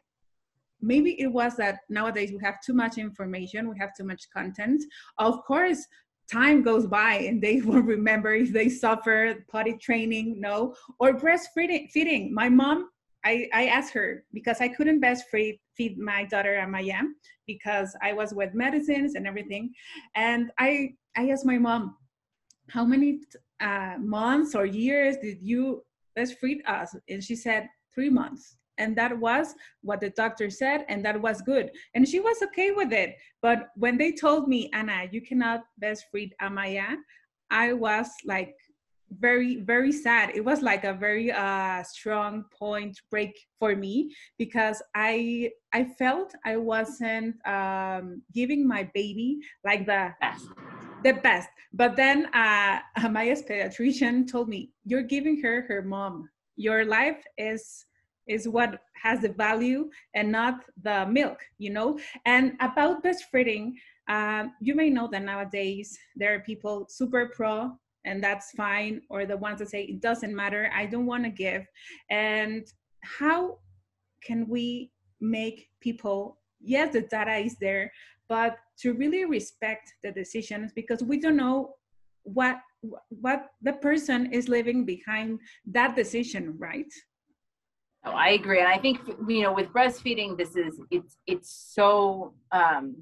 maybe 0.81 1.19
it 1.19 1.27
was 1.27 1.55
that 1.55 1.79
nowadays 1.89 2.31
we 2.31 2.39
have 2.43 2.61
too 2.61 2.73
much 2.73 2.97
information 2.97 3.69
we 3.69 3.77
have 3.77 3.95
too 3.95 4.03
much 4.03 4.29
content 4.33 4.83
of 5.17 5.43
course 5.45 5.85
time 6.31 6.61
goes 6.61 6.85
by 6.85 7.15
and 7.15 7.41
they 7.41 7.61
will 7.67 7.81
remember 7.81 8.33
if 8.33 8.51
they 8.51 8.69
suffer 8.69 9.33
potty 9.49 9.77
training 9.77 10.39
no 10.39 10.75
or 10.99 11.13
breastfeeding 11.13 11.89
feeding 11.91 12.33
my 12.33 12.49
mom 12.49 12.89
I, 13.25 13.49
I 13.53 13.67
asked 13.67 13.93
her 13.93 14.23
because 14.33 14.61
I 14.61 14.69
couldn't 14.69 15.01
breastfeed 15.01 15.59
feed 15.75 15.97
my 15.97 16.23
daughter 16.25 16.55
and 16.55 16.71
my 16.71 16.81
Amaya 16.81 17.01
because 17.45 17.95
I 18.01 18.13
was 18.13 18.33
with 18.33 18.53
medicines 18.53 19.15
and 19.15 19.27
everything. 19.27 19.73
And 20.15 20.51
I, 20.57 20.93
I 21.15 21.29
asked 21.29 21.45
my 21.45 21.57
mom, 21.57 21.97
how 22.69 22.85
many 22.85 23.19
uh, 23.59 23.95
months 23.99 24.55
or 24.55 24.65
years 24.65 25.17
did 25.17 25.39
you 25.41 25.83
breastfeed 26.17 26.67
us? 26.67 26.95
And 27.09 27.23
she 27.23 27.35
said, 27.35 27.67
three 27.93 28.09
months. 28.09 28.57
And 28.77 28.95
that 28.97 29.17
was 29.17 29.55
what 29.81 30.01
the 30.01 30.09
doctor 30.11 30.49
said, 30.49 30.85
and 30.89 31.03
that 31.05 31.21
was 31.21 31.41
good. 31.41 31.71
And 31.95 32.07
she 32.07 32.19
was 32.19 32.41
okay 32.43 32.71
with 32.71 32.93
it. 32.93 33.15
But 33.41 33.69
when 33.75 33.97
they 33.97 34.11
told 34.11 34.47
me, 34.47 34.69
Anna, 34.73 35.07
you 35.11 35.21
cannot 35.21 35.63
breastfeed 35.81 36.31
Amaya, 36.41 36.95
I 37.49 37.73
was 37.73 38.09
like 38.25 38.55
very 39.19 39.61
very 39.61 39.91
sad 39.91 40.31
it 40.35 40.43
was 40.43 40.61
like 40.61 40.83
a 40.83 40.93
very 40.93 41.31
uh, 41.31 41.81
strong 41.83 42.43
point 42.57 42.99
break 43.09 43.39
for 43.59 43.75
me 43.75 44.13
because 44.37 44.81
i 44.95 45.49
i 45.73 45.83
felt 45.83 46.33
i 46.45 46.57
wasn't 46.57 47.35
um, 47.47 48.21
giving 48.33 48.67
my 48.67 48.89
baby 48.93 49.39
like 49.63 49.85
the 49.85 50.13
best 50.19 50.45
the 51.03 51.13
best 51.13 51.49
but 51.73 51.95
then 51.95 52.25
uh, 52.33 52.79
my 53.09 53.27
pediatrician 53.27 54.29
told 54.29 54.49
me 54.49 54.71
you're 54.83 55.03
giving 55.03 55.41
her 55.41 55.61
her 55.61 55.81
mom 55.81 56.27
your 56.55 56.83
life 56.83 57.23
is 57.37 57.85
is 58.27 58.47
what 58.47 58.79
has 59.01 59.21
the 59.21 59.29
value 59.29 59.89
and 60.15 60.31
not 60.31 60.63
the 60.83 61.05
milk 61.07 61.39
you 61.57 61.69
know? 61.69 61.99
And 62.25 62.53
about 62.59 63.03
breastfeeding 63.03 63.73
um, 64.09 64.53
you 64.61 64.73
may 64.73 64.89
know 64.89 65.07
that 65.11 65.23
nowadays 65.23 65.97
there 66.15 66.33
are 66.33 66.39
people 66.39 66.85
super 66.89 67.29
pro 67.35 67.71
and 68.05 68.23
that's 68.23 68.51
fine 68.51 69.01
or 69.09 69.25
the 69.25 69.35
ones 69.35 69.59
that 69.59 69.69
say 69.69 69.83
it 69.83 70.01
doesn't 70.01 70.33
matter 70.33 70.71
i 70.73 70.85
don't 70.85 71.05
want 71.05 71.23
to 71.23 71.29
give. 71.29 71.65
And 72.09 72.65
how 73.01 73.59
can 74.23 74.47
we 74.47 74.91
make 75.19 75.69
people 75.79 76.37
yes 76.61 76.93
the 76.93 77.01
data 77.01 77.35
is 77.37 77.55
there 77.59 77.91
but 78.29 78.57
to 78.79 78.93
really 78.93 79.25
respect 79.25 79.93
the 80.03 80.11
decisions 80.11 80.71
because 80.73 81.03
we 81.03 81.19
don't 81.19 81.37
know 81.37 81.75
what 82.23 82.59
what 83.09 83.47
the 83.61 83.73
person 83.73 84.31
is 84.31 84.47
living 84.47 84.85
behind 84.85 85.39
that 85.65 85.95
decision 85.95 86.55
right 86.57 86.91
i 88.11 88.29
agree 88.29 88.59
and 88.59 88.67
i 88.67 88.77
think 88.77 88.99
you 89.27 89.43
know 89.43 89.53
with 89.53 89.67
breastfeeding 89.73 90.37
this 90.37 90.55
is 90.55 90.79
it's 90.91 91.17
it's 91.27 91.73
so 91.75 92.33
um 92.51 92.95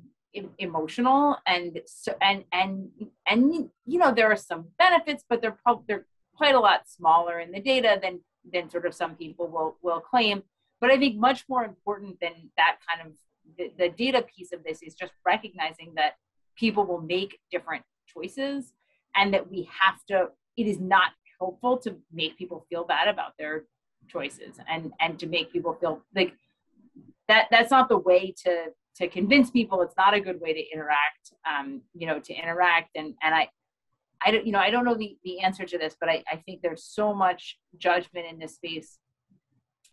emotional 0.57 1.37
and 1.47 1.79
so 1.85 2.13
and 2.21 2.43
and 2.51 2.89
and 3.27 3.69
you 3.85 3.97
know 3.97 4.13
there 4.13 4.29
are 4.29 4.35
some 4.35 4.65
benefits 4.77 5.23
but 5.29 5.41
they're 5.41 5.57
probably 5.63 5.85
they're 5.87 6.05
quite 6.35 6.55
a 6.55 6.59
lot 6.59 6.81
smaller 6.87 7.39
in 7.39 7.51
the 7.51 7.59
data 7.59 7.97
than 8.01 8.19
than 8.53 8.69
sort 8.69 8.85
of 8.85 8.93
some 8.93 9.15
people 9.15 9.47
will 9.47 9.77
will 9.81 9.99
claim. 9.99 10.43
But 10.81 10.91
i 10.91 10.97
think 10.97 11.15
much 11.15 11.45
more 11.47 11.63
important 11.63 12.19
than 12.19 12.33
that 12.57 12.77
kind 12.87 13.07
of 13.07 13.13
the, 13.57 13.71
the 13.77 13.89
data 13.89 14.23
piece 14.23 14.51
of 14.51 14.63
this 14.63 14.81
is 14.81 14.93
just 14.95 15.13
recognizing 15.25 15.93
that 15.95 16.13
people 16.55 16.85
will 16.85 17.01
make 17.01 17.39
different 17.51 17.83
choices 18.07 18.73
and 19.15 19.33
that 19.33 19.49
we 19.49 19.69
have 19.81 20.03
to 20.09 20.29
it 20.57 20.67
is 20.67 20.79
not 20.79 21.11
helpful 21.39 21.77
to 21.77 21.97
make 22.13 22.37
people 22.37 22.65
feel 22.69 22.83
bad 22.83 23.07
about 23.07 23.33
their 23.37 23.65
choices 24.07 24.59
and 24.69 24.91
and 24.99 25.19
to 25.19 25.27
make 25.27 25.51
people 25.51 25.73
feel 25.73 26.01
like 26.15 26.33
that 27.27 27.47
that's 27.51 27.71
not 27.71 27.89
the 27.89 27.97
way 27.97 28.33
to 28.43 28.67
to 28.97 29.09
convince 29.09 29.49
people. 29.49 29.81
It's 29.81 29.97
not 29.97 30.13
a 30.13 30.21
good 30.21 30.39
way 30.39 30.53
to 30.53 30.71
interact 30.73 31.33
um, 31.49 31.81
you 31.93 32.07
know 32.07 32.19
to 32.19 32.33
interact. 32.33 32.91
And 32.95 33.13
and 33.21 33.35
i 33.35 33.49
i 34.25 34.31
don't 34.31 34.45
you 34.45 34.53
know 34.53 34.59
i 34.59 34.69
don't 34.69 34.85
know 34.85 34.95
the, 34.95 35.17
the 35.25 35.41
answer 35.41 35.65
to 35.65 35.77
this 35.77 35.97
but 35.99 36.07
I, 36.07 36.23
I 36.31 36.37
think 36.37 36.61
there's 36.61 36.85
so 36.85 37.13
much 37.13 37.57
judgment 37.77 38.25
in 38.31 38.39
this 38.39 38.55
space. 38.55 38.97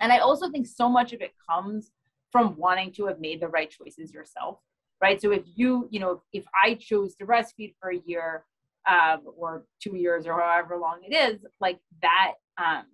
And 0.01 0.13
i 0.13 0.19
also 0.19 0.51
think 0.51 0.67
so 0.67 0.89
much 0.89 1.13
of 1.13 1.21
it 1.21 1.33
comes 1.51 1.91
from 2.31 2.57
wanting 2.57 2.93
to 2.93 3.07
have 3.07 3.21
made 3.21 3.41
the 3.41 3.49
right 3.49 3.71
choices 3.71 4.13
yourself 4.13 4.59
right? 5.03 5.21
So 5.21 5.33
if 5.33 5.43
you 5.55 5.89
you 5.91 6.01
know 6.01 6.23
if 6.33 6.45
i 6.65 6.75
chose 6.75 7.15
to 7.17 7.27
breastfeed 7.27 7.75
for 7.81 7.91
a 7.91 8.01
year 8.07 8.45
um, 8.89 9.23
or 9.37 9.65
two 9.83 9.97
years 9.97 10.27
or 10.27 10.41
however 10.41 10.79
long 10.79 11.01
it 11.07 11.15
is 11.15 11.45
like 11.61 11.79
that 12.01 12.35
um, 12.57 12.85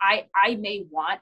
i 0.00 0.26
i 0.34 0.56
may 0.56 0.86
want 0.90 1.20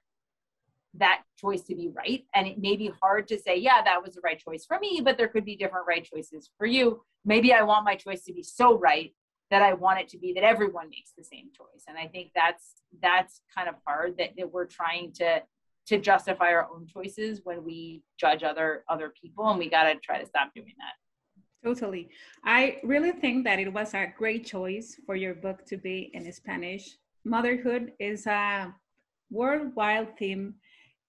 that 0.95 1.23
choice 1.39 1.63
to 1.63 1.75
be 1.75 1.89
right. 1.89 2.25
And 2.35 2.47
it 2.47 2.59
may 2.59 2.77
be 2.77 2.91
hard 3.01 3.29
to 3.29 3.39
say, 3.39 3.57
yeah, 3.57 3.83
that 3.85 4.03
was 4.03 4.15
the 4.15 4.21
right 4.23 4.39
choice 4.39 4.65
for 4.67 4.79
me, 4.79 5.01
but 5.03 5.17
there 5.17 5.29
could 5.29 5.45
be 5.45 5.57
different 5.57 5.87
right 5.87 6.05
choices 6.05 6.51
for 6.59 6.67
you. 6.67 7.03
Maybe 7.25 7.53
I 7.53 7.63
want 7.63 7.85
my 7.85 7.95
choice 7.95 8.25
to 8.25 8.33
be 8.33 8.43
so 8.43 8.79
right 8.79 9.15
that 9.51 9.63
I 9.63 9.73
want 9.73 10.01
it 10.01 10.09
to 10.11 10.19
be 10.19 10.33
that 10.35 10.45
everyone 10.45 10.91
makes 10.91 11.13
the 11.17 11.25
same 11.25 11.49
choice. 11.57 11.85
And 11.89 11.97
I 11.97 12.07
think 12.07 12.31
that's 12.35 12.83
that's 13.03 13.43
kind 13.57 13.69
of 13.69 13.77
hard 13.87 14.19
that, 14.19 14.31
that 14.37 14.53
we're 14.53 14.67
trying 14.67 15.13
to 15.15 15.43
to 15.87 15.99
justify 15.99 16.53
our 16.53 16.69
own 16.71 16.87
choices 16.87 17.41
when 17.45 17.65
we 17.65 18.03
judge 18.19 18.43
other 18.43 18.85
other 18.89 19.13
people 19.21 19.49
and 19.49 19.59
we 19.59 19.71
got 19.71 19.85
to 19.85 19.95
try 20.01 20.21
to 20.21 20.27
stop 20.27 20.53
doing 20.55 20.75
that. 20.79 20.95
Totally. 21.67 22.11
I 22.45 22.79
really 22.85 23.11
think 23.11 23.45
that 23.45 23.59
it 23.59 23.73
was 23.73 23.95
a 23.95 24.13
great 24.17 24.47
choice 24.47 24.97
for 25.07 25.17
your 25.17 25.35
book 25.35 25.65
to 25.67 25.77
be 25.77 26.11
in 26.15 26.31
Spanish. 26.33 26.97
Motherhood 27.25 27.93
is 27.99 28.27
a 28.27 28.75
worldwide 29.31 30.17
theme. 30.19 30.55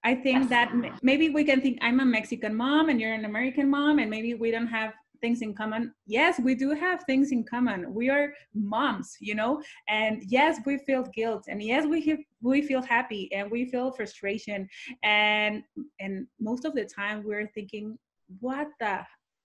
I 0.04 0.16
think 0.16 0.50
that 0.50 0.72
maybe 1.04 1.30
we 1.30 1.44
can 1.44 1.62
think 1.62 1.78
I'm 1.82 2.00
a 2.00 2.06
Mexican 2.06 2.56
mom 2.56 2.90
and 2.90 3.02
you're 3.02 3.14
an 3.14 3.26
American 3.26 3.70
mom, 3.70 4.00
and 4.00 4.10
maybe 4.10 4.34
we 4.34 4.50
don't 4.50 4.68
have 4.68 4.94
things 5.22 5.42
in 5.42 5.54
common. 5.54 5.94
Yes 6.08 6.40
we 6.40 6.56
do 6.56 6.72
have 6.72 7.04
things 7.04 7.32
in 7.32 7.44
common. 7.44 7.94
We 7.94 8.10
are 8.10 8.34
moms 8.54 9.18
you 9.20 9.36
know? 9.36 9.62
And 9.88 10.24
yes 10.28 10.60
we 10.66 10.78
feel 10.78 11.04
guilt 11.14 11.46
and 11.48 11.62
yes 11.62 11.86
we 11.86 12.26
we 12.42 12.62
feel 12.62 12.82
happy 12.82 13.30
and 13.34 13.52
we 13.52 13.66
feel 13.66 13.92
frustration. 13.92 14.68
And 15.04 15.64
and 16.00 16.28
most 16.40 16.66
of 16.66 16.74
the 16.74 16.86
time 16.86 17.24
we're 17.24 17.48
thinking 17.54 17.98
what 18.40 18.68
the 18.80 19.00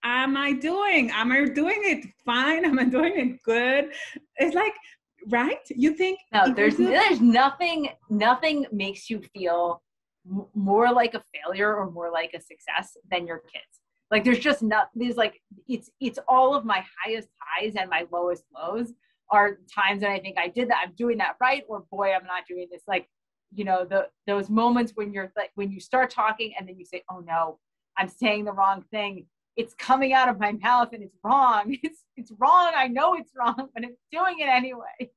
am 0.04 0.37
i 0.37 0.52
doing? 0.52 1.11
Am 1.11 1.33
i 1.33 1.44
doing 1.47 1.80
it 1.83 2.06
fine? 2.25 2.64
Am 2.64 2.78
i 2.78 2.85
doing 2.85 3.14
it 3.16 3.42
good? 3.42 3.92
It's 4.37 4.54
like 4.54 4.75
right? 5.28 5.59
You 5.69 5.95
think 5.95 6.21
no 6.33 6.52
there's 6.52 6.76
there's 6.76 7.21
nothing 7.21 7.90
nothing 8.11 8.66
makes 8.73 9.11
you 9.11 9.23
feel 9.35 9.83
more 10.54 10.93
like 10.93 11.14
a 11.14 11.23
failure 11.35 11.75
or 11.75 11.90
more 11.90 12.11
like 12.11 12.33
a 12.35 12.40
success 12.40 12.97
than 13.11 13.26
your 13.26 13.38
kids. 13.38 13.81
Like 14.11 14.25
there's 14.25 14.38
just 14.38 14.62
not 14.62 14.90
there's 14.95 15.16
like 15.16 15.40
it's 15.69 15.90
it's 16.00 16.19
all 16.28 16.54
of 16.54 16.64
my 16.64 16.85
highest 17.02 17.28
highs 17.40 17.75
and 17.76 17.90
my 17.90 18.07
lowest 18.12 18.45
lows 18.54 18.93
are 19.31 19.59
times 19.75 20.02
that 20.02 20.11
i 20.11 20.19
think 20.19 20.37
i 20.38 20.47
did 20.47 20.69
that 20.69 20.76
i'm 20.85 20.93
doing 20.97 21.16
that 21.16 21.35
right 21.40 21.64
or 21.66 21.85
boy 21.90 22.12
i'm 22.12 22.26
not 22.26 22.45
doing 22.49 22.69
this. 22.71 22.83
Like 22.87 23.09
you 23.54 23.64
know 23.64 23.85
the 23.85 24.09
those 24.26 24.50
moments 24.50 24.93
when 24.95 25.12
you're 25.12 25.33
like 25.37 25.50
when 25.54 25.71
you 25.71 25.81
start 25.81 26.11
talking 26.11 26.52
and 26.59 26.69
then 26.69 26.78
you 26.78 26.85
say 26.85 27.02
oh 27.11 27.21
no 27.21 27.59
i'm 27.97 28.09
saying 28.09 28.45
the 28.45 28.52
wrong 28.52 28.85
thing 28.90 29.26
it's 29.56 29.75
coming 29.75 30.12
out 30.12 30.28
of 30.28 30.38
my 30.38 30.52
mouth 30.52 30.90
and 30.92 31.02
it's 31.02 31.16
wrong. 31.23 31.76
It's 31.82 32.00
it's 32.16 32.32
wrong. 32.38 32.73
I 32.76 32.88
know 32.88 33.14
it's 33.14 33.32
wrong 33.37 33.68
but 33.75 33.84
it's 33.84 34.00
doing 34.12 34.38
it 34.40 34.49
anyway. 34.49 35.11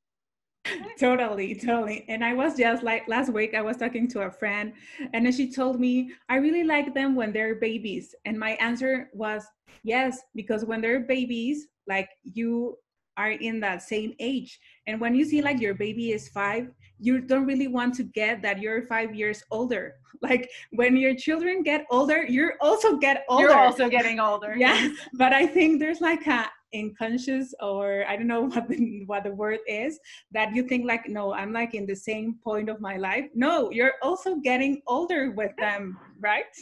Totally 0.99 1.55
totally. 1.55 2.03
And 2.09 2.25
i 2.25 2.33
was 2.33 2.57
just 2.57 2.83
like 2.83 3.07
last 3.07 3.31
week 3.31 3.53
i 3.53 3.61
was 3.61 3.77
talking 3.77 4.05
to 4.09 4.21
a 4.23 4.31
friend 4.31 4.73
and 5.13 5.25
then 5.25 5.31
she 5.31 5.49
told 5.49 5.79
me 5.79 6.11
i 6.27 6.35
really 6.35 6.63
like 6.63 6.93
them 6.93 7.15
when 7.15 7.31
they're 7.31 7.55
babies. 7.55 8.13
And 8.25 8.37
my 8.37 8.51
answer 8.69 9.09
was 9.13 9.45
yes 9.83 10.19
because 10.35 10.65
when 10.65 10.81
they're 10.81 10.99
babies 10.99 11.67
like 11.87 12.09
you 12.23 12.77
are 13.17 13.31
in 13.31 13.59
that 13.61 13.81
same 13.81 14.13
age. 14.19 14.59
And 14.85 15.01
when 15.01 15.15
you 15.15 15.25
see 15.25 15.41
like 15.41 15.59
your 15.59 15.73
baby 15.73 16.11
is 16.11 16.29
five 16.29 16.69
you 16.99 17.21
don't 17.21 17.45
really 17.45 17.67
want 17.67 17.93
to 17.95 18.03
get 18.03 18.41
that 18.41 18.59
you're 18.59 18.87
five 18.87 19.13
years 19.15 19.43
older. 19.51 19.95
Like 20.19 20.49
when 20.71 20.97
your 20.97 21.13
children 21.13 21.61
get 21.61 21.85
older 21.91 22.25
you're 22.25 22.55
also 22.59 22.97
get 22.97 23.23
older. 23.29 23.43
you're 23.43 23.55
also 23.55 23.87
getting 23.87 24.19
older. 24.19 24.55
Yeah 24.65 24.89
but 25.13 25.31
i 25.31 25.45
think 25.45 25.79
there's 25.79 26.01
like 26.01 26.25
a 26.25 26.49
unconscious 26.73 27.53
or 27.61 28.03
i 28.09 28.15
don't 28.17 28.25
know 28.27 28.41
what 28.53 28.67
the, 28.67 29.03
what 29.05 29.23
the 29.23 29.31
word 29.31 29.59
is 29.67 29.99
that 30.31 30.55
you 30.55 30.63
think 30.63 30.87
like 30.87 31.07
no 31.07 31.33
i'm 31.33 31.53
like 31.53 31.75
in 31.75 31.85
the 31.85 31.95
same 31.95 32.35
point 32.43 32.67
of 32.67 32.81
my 32.81 32.97
life. 32.97 33.25
No 33.35 33.69
you're 33.69 33.93
also 34.01 34.37
getting 34.37 34.81
older 34.87 35.29
with 35.31 35.51
them 35.57 35.99
right? 36.19 36.55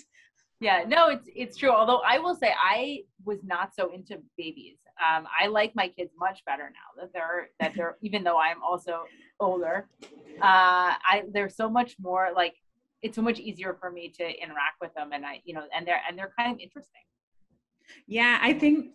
Yeah 0.60 0.84
no 0.86 1.08
it's 1.08 1.30
it's 1.34 1.56
true. 1.56 1.72
Although 1.72 2.02
i 2.06 2.20
will 2.20 2.36
say 2.36 2.52
i 2.62 3.00
was 3.24 3.40
not 3.44 3.74
so 3.74 3.94
into 3.94 4.18
babies 4.38 4.80
um, 5.04 5.26
i 5.40 5.48
like 5.48 5.76
my 5.76 5.88
kids 5.88 6.12
much 6.20 6.44
better 6.46 6.72
now 6.72 7.02
that 7.02 7.12
they're 7.14 7.50
that 7.60 7.74
they're 7.76 7.98
even 8.02 8.24
though 8.24 8.38
i'm 8.38 8.62
also 8.64 9.04
older 9.40 9.88
uh, 10.42 10.94
i 11.12 11.24
they're 11.34 11.50
so 11.50 11.70
much 11.70 11.96
more 12.00 12.30
like 12.36 12.56
it's 13.02 13.16
so 13.16 13.22
much 13.22 13.40
easier 13.40 13.78
for 13.80 13.92
me 13.92 14.10
to 14.10 14.24
interact 14.24 14.78
with 14.82 14.94
them 14.96 15.12
and 15.14 15.26
i 15.26 15.42
you 15.46 15.54
know 15.54 15.64
and 15.76 15.86
they're 15.88 16.02
and 16.08 16.18
they're 16.18 16.34
kind 16.38 16.52
of 16.52 16.60
interesting. 16.60 17.02
Yeah 18.08 18.40
i 18.42 18.52
think 18.52 18.88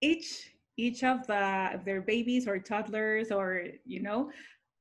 each 0.00 0.54
each 0.76 1.04
of 1.04 1.26
the 1.26 1.70
of 1.74 1.84
their 1.84 2.00
babies 2.00 2.48
or 2.48 2.58
toddlers 2.58 3.30
or 3.30 3.64
you 3.84 4.02
know 4.02 4.30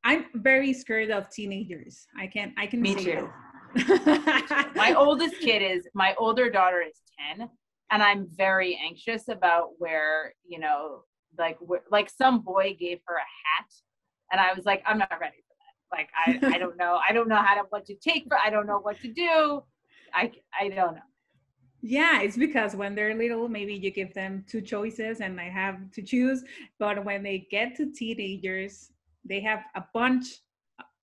i'm 0.03 0.25
very 0.35 0.73
scared 0.73 1.11
of 1.11 1.29
teenagers. 1.29 2.07
I 2.17 2.27
can 2.27 2.53
i 2.57 2.65
can 2.65 2.81
me 2.81 2.95
too. 2.95 3.29
my 4.75 4.93
oldest 4.97 5.39
kid 5.39 5.61
is 5.61 5.87
my 5.93 6.15
older 6.17 6.49
daughter 6.49 6.81
is 6.81 7.01
10 7.37 7.49
and 7.91 8.01
i'm 8.03 8.27
very 8.35 8.79
anxious 8.83 9.27
about 9.27 9.69
where 9.77 10.33
you 10.45 10.59
know 10.59 11.03
like 11.37 11.57
like 11.91 12.09
some 12.09 12.39
boy 12.41 12.75
gave 12.79 12.99
her 13.05 13.15
a 13.15 13.19
hat 13.19 13.71
and 14.31 14.41
i 14.41 14.53
was 14.53 14.65
like 14.65 14.83
i'm 14.85 14.97
not 14.97 15.11
ready 15.19 15.37
for 15.47 15.55
that 15.59 15.97
like 15.97 16.09
i 16.25 16.55
i 16.55 16.57
don't 16.59 16.77
know 16.77 16.99
i 17.07 17.13
don't 17.13 17.27
know 17.27 17.35
how 17.41 17.55
to 17.55 17.63
what 17.69 17.85
to 17.85 17.95
take 17.95 18.25
for 18.27 18.37
i 18.43 18.49
don't 18.49 18.67
know 18.67 18.79
what 18.79 18.99
to 19.01 19.11
do 19.11 19.61
i 20.13 20.31
i 20.59 20.69
don't 20.69 20.95
know 20.95 21.01
yeah, 21.81 22.21
it's 22.21 22.37
because 22.37 22.75
when 22.75 22.95
they're 22.95 23.13
little, 23.13 23.47
maybe 23.47 23.73
you 23.73 23.91
give 23.91 24.13
them 24.13 24.43
two 24.47 24.61
choices 24.61 25.21
and 25.21 25.37
they 25.37 25.49
have 25.49 25.91
to 25.91 26.01
choose. 26.01 26.43
But 26.79 27.05
when 27.05 27.21
they 27.21 27.47
get 27.51 27.75
to 27.75 27.91
teenagers, 27.93 28.91
they 29.23 29.39
have 29.41 29.61
a 29.75 29.83
bunch 29.93 30.39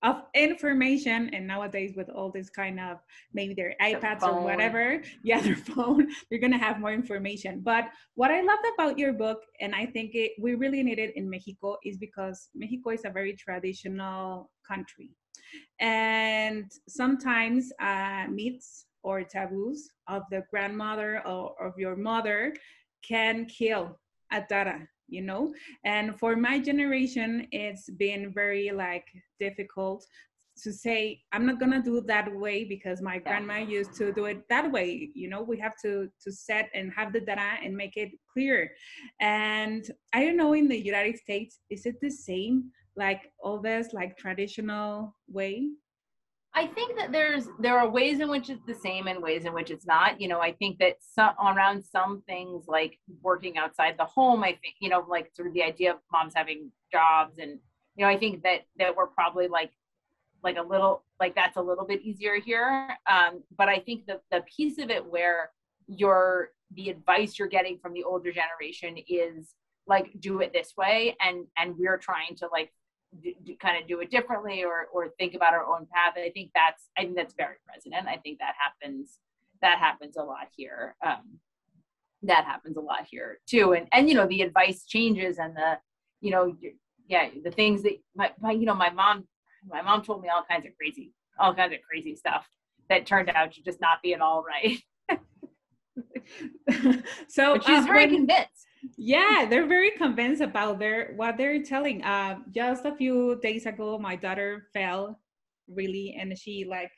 of 0.05 0.21
information. 0.35 1.31
And 1.33 1.47
nowadays, 1.47 1.93
with 1.97 2.09
all 2.09 2.29
this 2.31 2.49
kind 2.49 2.79
of 2.79 2.99
maybe 3.33 3.55
their 3.55 3.73
iPads 3.81 4.21
or 4.21 4.39
whatever, 4.41 5.01
yeah, 5.23 5.41
their 5.41 5.55
phone, 5.55 6.07
they're 6.29 6.39
going 6.39 6.53
to 6.53 6.59
have 6.59 6.79
more 6.79 6.93
information. 6.93 7.61
But 7.61 7.85
what 8.13 8.29
I 8.29 8.41
loved 8.41 8.65
about 8.75 8.99
your 8.99 9.13
book, 9.13 9.39
and 9.59 9.73
I 9.73 9.87
think 9.87 10.11
it, 10.13 10.33
we 10.39 10.53
really 10.53 10.83
need 10.83 10.99
it 10.99 11.17
in 11.17 11.27
Mexico, 11.27 11.77
is 11.83 11.97
because 11.97 12.49
Mexico 12.53 12.91
is 12.91 13.01
a 13.03 13.09
very 13.09 13.33
traditional 13.33 14.51
country. 14.65 15.09
And 15.79 16.71
sometimes 16.87 17.71
uh, 17.81 18.25
myths 18.29 18.85
or 19.01 19.23
taboos 19.23 19.89
of 20.07 20.23
the 20.29 20.43
grandmother 20.51 21.25
or 21.25 21.55
of 21.59 21.73
your 21.77 21.95
mother 21.95 22.53
can 23.07 23.45
kill 23.45 23.99
a 24.31 24.43
data 24.47 24.87
you 25.07 25.21
know? 25.21 25.53
And 25.83 26.17
for 26.19 26.35
my 26.35 26.59
generation 26.59 27.47
it's 27.51 27.89
been 27.89 28.31
very 28.33 28.71
like 28.71 29.05
difficult 29.39 30.05
to 30.63 30.71
say 30.71 31.21
i'm 31.33 31.45
not 31.45 31.59
gonna 31.59 31.83
do 31.83 31.99
that 31.99 32.33
way 32.33 32.63
because 32.63 33.01
my 33.01 33.17
grandma 33.19 33.57
used 33.57 33.93
to 33.93 34.13
do 34.13 34.23
it 34.25 34.47
that 34.49 34.71
way 34.71 35.09
you 35.13 35.29
know? 35.29 35.41
We 35.41 35.59
have 35.59 35.75
to 35.83 36.09
to 36.23 36.31
set 36.31 36.69
and 36.73 36.91
have 36.95 37.11
the 37.11 37.19
data 37.19 37.57
and 37.63 37.75
make 37.75 37.97
it 37.97 38.11
clear. 38.31 38.71
And 39.19 39.83
i 40.13 40.23
don't 40.23 40.37
know 40.37 40.53
in 40.53 40.67
the 40.67 40.79
united 40.79 41.17
states 41.17 41.59
is 41.69 41.85
it 41.85 41.95
the 42.01 42.09
same 42.09 42.71
like 42.95 43.21
all 43.43 43.59
this 43.61 43.89
like 43.93 44.17
traditional 44.17 45.15
way 45.27 45.69
I 46.57 46.67
think 46.67 46.97
that 46.97 47.11
there's 47.11 47.49
there 47.59 47.77
are 47.77 47.89
ways 47.89 48.21
in 48.21 48.29
which 48.29 48.49
it's 48.49 48.65
the 48.65 48.73
same 48.73 49.07
and 49.07 49.21
ways 49.21 49.43
in 49.43 49.53
which 49.53 49.71
it's 49.71 49.85
not. 49.85 50.21
You 50.21 50.29
know, 50.29 50.39
I 50.39 50.53
think 50.53 50.79
that 50.79 50.95
some 51.01 51.33
around 51.37 51.83
some 51.83 52.23
things 52.27 52.63
like 52.67 52.97
working 53.21 53.57
outside 53.57 53.95
the 53.97 54.05
home, 54.05 54.41
I 54.41 54.51
think, 54.51 54.75
you 54.79 54.89
know, 54.89 55.05
like 55.09 55.31
sort 55.35 55.49
of 55.49 55.53
the 55.53 55.63
idea 55.63 55.91
of 55.91 55.97
moms 56.13 56.33
having 56.33 56.71
jobs 56.91 57.39
and 57.39 57.59
you 57.97 58.05
know, 58.05 58.11
I 58.11 58.17
think 58.17 58.43
that 58.43 58.61
that 58.79 58.95
we're 58.95 59.07
probably 59.07 59.47
like 59.49 59.71
like 60.43 60.57
a 60.57 60.61
little 60.61 61.03
like 61.19 61.35
that's 61.35 61.57
a 61.57 61.61
little 61.61 61.85
bit 61.85 62.01
easier 62.01 62.39
here. 62.39 62.87
Um, 63.09 63.43
but 63.57 63.67
I 63.67 63.79
think 63.79 64.05
the 64.05 64.21
the 64.31 64.41
piece 64.41 64.77
of 64.79 64.89
it 64.89 65.05
where 65.05 65.51
your 65.87 66.51
the 66.73 66.89
advice 66.89 67.37
you're 67.37 67.49
getting 67.49 67.79
from 67.79 67.93
the 67.93 68.03
older 68.03 68.31
generation 68.31 68.97
is 69.09 69.55
like 69.87 70.09
do 70.19 70.39
it 70.39 70.53
this 70.53 70.73
way 70.77 71.15
and 71.21 71.45
and 71.57 71.75
we're 71.77 71.97
trying 71.97 72.35
to 72.35 72.47
like 72.51 72.71
do, 73.21 73.33
do, 73.43 73.55
kind 73.57 73.81
of 73.81 73.87
do 73.87 73.99
it 73.99 74.11
differently 74.11 74.63
or 74.63 74.87
or 74.93 75.09
think 75.17 75.33
about 75.33 75.53
our 75.53 75.65
own 75.65 75.87
path. 75.93 76.13
I 76.17 76.29
think 76.31 76.51
that's 76.55 76.89
I 76.97 77.01
think 77.01 77.15
that's 77.15 77.33
very 77.33 77.55
resonant. 77.73 78.07
I 78.07 78.17
think 78.17 78.39
that 78.39 78.53
happens 78.59 79.19
that 79.61 79.79
happens 79.79 80.17
a 80.17 80.23
lot 80.23 80.47
here. 80.55 80.95
Um, 81.05 81.39
that 82.23 82.45
happens 82.45 82.77
a 82.77 82.81
lot 82.81 83.05
here 83.09 83.39
too. 83.47 83.73
And 83.73 83.87
and 83.91 84.09
you 84.09 84.15
know 84.15 84.27
the 84.27 84.41
advice 84.41 84.85
changes 84.85 85.37
and 85.37 85.55
the 85.55 85.77
you 86.21 86.31
know 86.31 86.55
yeah 87.07 87.29
the 87.43 87.51
things 87.51 87.83
that 87.83 87.93
my, 88.15 88.31
my 88.39 88.51
you 88.51 88.65
know 88.65 88.75
my 88.75 88.89
mom 88.89 89.27
my 89.67 89.81
mom 89.81 90.01
told 90.03 90.21
me 90.21 90.29
all 90.29 90.43
kinds 90.49 90.65
of 90.65 90.71
crazy 90.77 91.13
all 91.39 91.53
kinds 91.53 91.73
of 91.73 91.79
crazy 91.89 92.15
stuff 92.15 92.47
that 92.89 93.05
turned 93.05 93.29
out 93.29 93.51
to 93.53 93.63
just 93.63 93.81
not 93.81 94.01
be 94.03 94.13
at 94.13 94.21
all 94.21 94.43
right. 94.43 94.79
so 97.27 97.53
but 97.53 97.63
she's 97.63 97.83
uh, 97.83 97.87
very 97.87 98.05
when, 98.05 98.15
convinced 98.15 98.67
yeah 98.97 99.45
they're 99.49 99.67
very 99.67 99.91
convinced 99.91 100.41
about 100.41 100.79
their 100.79 101.13
what 101.15 101.37
they're 101.37 101.61
telling. 101.63 102.03
Uh 102.03 102.39
just 102.51 102.85
a 102.85 102.95
few 102.95 103.39
days 103.41 103.65
ago 103.65 103.97
my 103.97 104.15
daughter 104.15 104.67
fell 104.73 105.19
really 105.67 106.15
and 106.19 106.37
she 106.37 106.65
like 106.69 106.91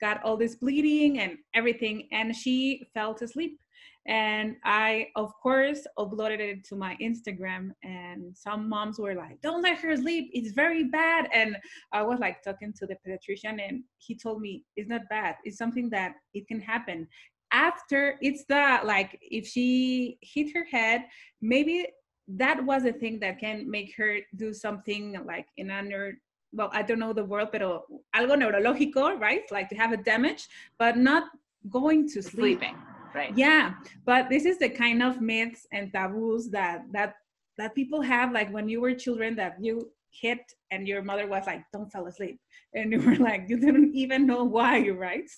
got 0.00 0.22
all 0.22 0.36
this 0.36 0.54
bleeding 0.56 1.18
and 1.18 1.36
everything 1.54 2.08
and 2.12 2.34
she 2.34 2.86
fell 2.94 3.14
to 3.14 3.26
sleep. 3.26 3.58
And 4.06 4.56
i 4.64 5.08
of 5.16 5.32
course 5.42 5.86
uploaded 5.98 6.40
it 6.40 6.64
to 6.68 6.76
my 6.76 6.96
instagram 7.02 7.70
and 7.82 8.34
some 8.36 8.68
moms 8.68 8.98
were 8.98 9.14
like 9.14 9.40
don't 9.42 9.62
let 9.62 9.78
her 9.78 9.96
sleep. 9.96 10.30
It's 10.32 10.52
very 10.52 10.84
bad. 10.84 11.28
And 11.34 11.56
i 11.92 12.02
was 12.02 12.18
like 12.18 12.42
talking 12.42 12.72
to 12.78 12.86
the 12.86 12.96
pediatrician 13.02 13.60
and 13.66 13.82
he 13.98 14.16
told 14.16 14.40
me 14.40 14.64
it's 14.76 14.88
not 14.88 15.02
bad. 15.10 15.36
It's 15.44 15.58
something 15.58 15.90
that 15.90 16.12
it 16.32 16.46
can 16.48 16.60
happen 16.60 17.08
after 17.52 18.18
it's 18.20 18.44
the 18.44 18.80
like 18.84 19.18
if 19.22 19.46
she 19.46 20.18
hit 20.20 20.54
her 20.54 20.64
head 20.64 21.04
maybe 21.40 21.86
that 22.28 22.62
was 22.64 22.84
a 22.84 22.92
thing 22.92 23.18
that 23.20 23.38
can 23.38 23.70
make 23.70 23.94
her 23.96 24.18
do 24.36 24.52
something 24.52 25.16
like 25.24 25.46
in 25.56 25.70
under 25.70 26.18
well 26.52 26.70
i 26.72 26.82
don't 26.82 26.98
know 26.98 27.12
the 27.12 27.24
word 27.24 27.48
but 27.52 27.62
algo 27.62 28.34
neurológico 28.36 29.18
right? 29.18 29.42
Like 29.50 29.68
to 29.70 29.76
have 29.76 29.92
a 29.92 29.96
damage 29.96 30.46
but 30.78 30.96
not 30.96 31.24
going 31.70 32.08
to 32.08 32.22
sleep 32.22 32.60
sleeping 32.60 32.76
right. 33.14 33.32
Yeah 33.36 33.74
but 34.04 34.28
this 34.28 34.44
is 34.44 34.58
the 34.58 34.68
kind 34.68 35.02
of 35.02 35.20
myths 35.20 35.66
and 35.72 35.92
taboos 35.92 36.50
that 36.50 36.82
that 36.92 37.14
that 37.56 37.74
people 37.74 38.00
have 38.02 38.32
like 38.32 38.52
when 38.52 38.68
you 38.68 38.80
were 38.80 38.94
children 38.94 39.34
that 39.36 39.56
you 39.60 39.90
hit 40.10 40.40
and 40.70 40.86
your 40.86 41.02
mother 41.02 41.26
was 41.26 41.44
like 41.46 41.62
don't 41.72 41.90
fall 41.90 42.06
asleep. 42.06 42.40
And 42.74 42.92
you 42.92 43.00
were 43.00 43.16
like 43.16 43.44
you 43.48 43.58
didn't 43.58 43.94
even 43.94 44.26
know 44.26 44.44
why 44.44 44.88
right 44.88 45.30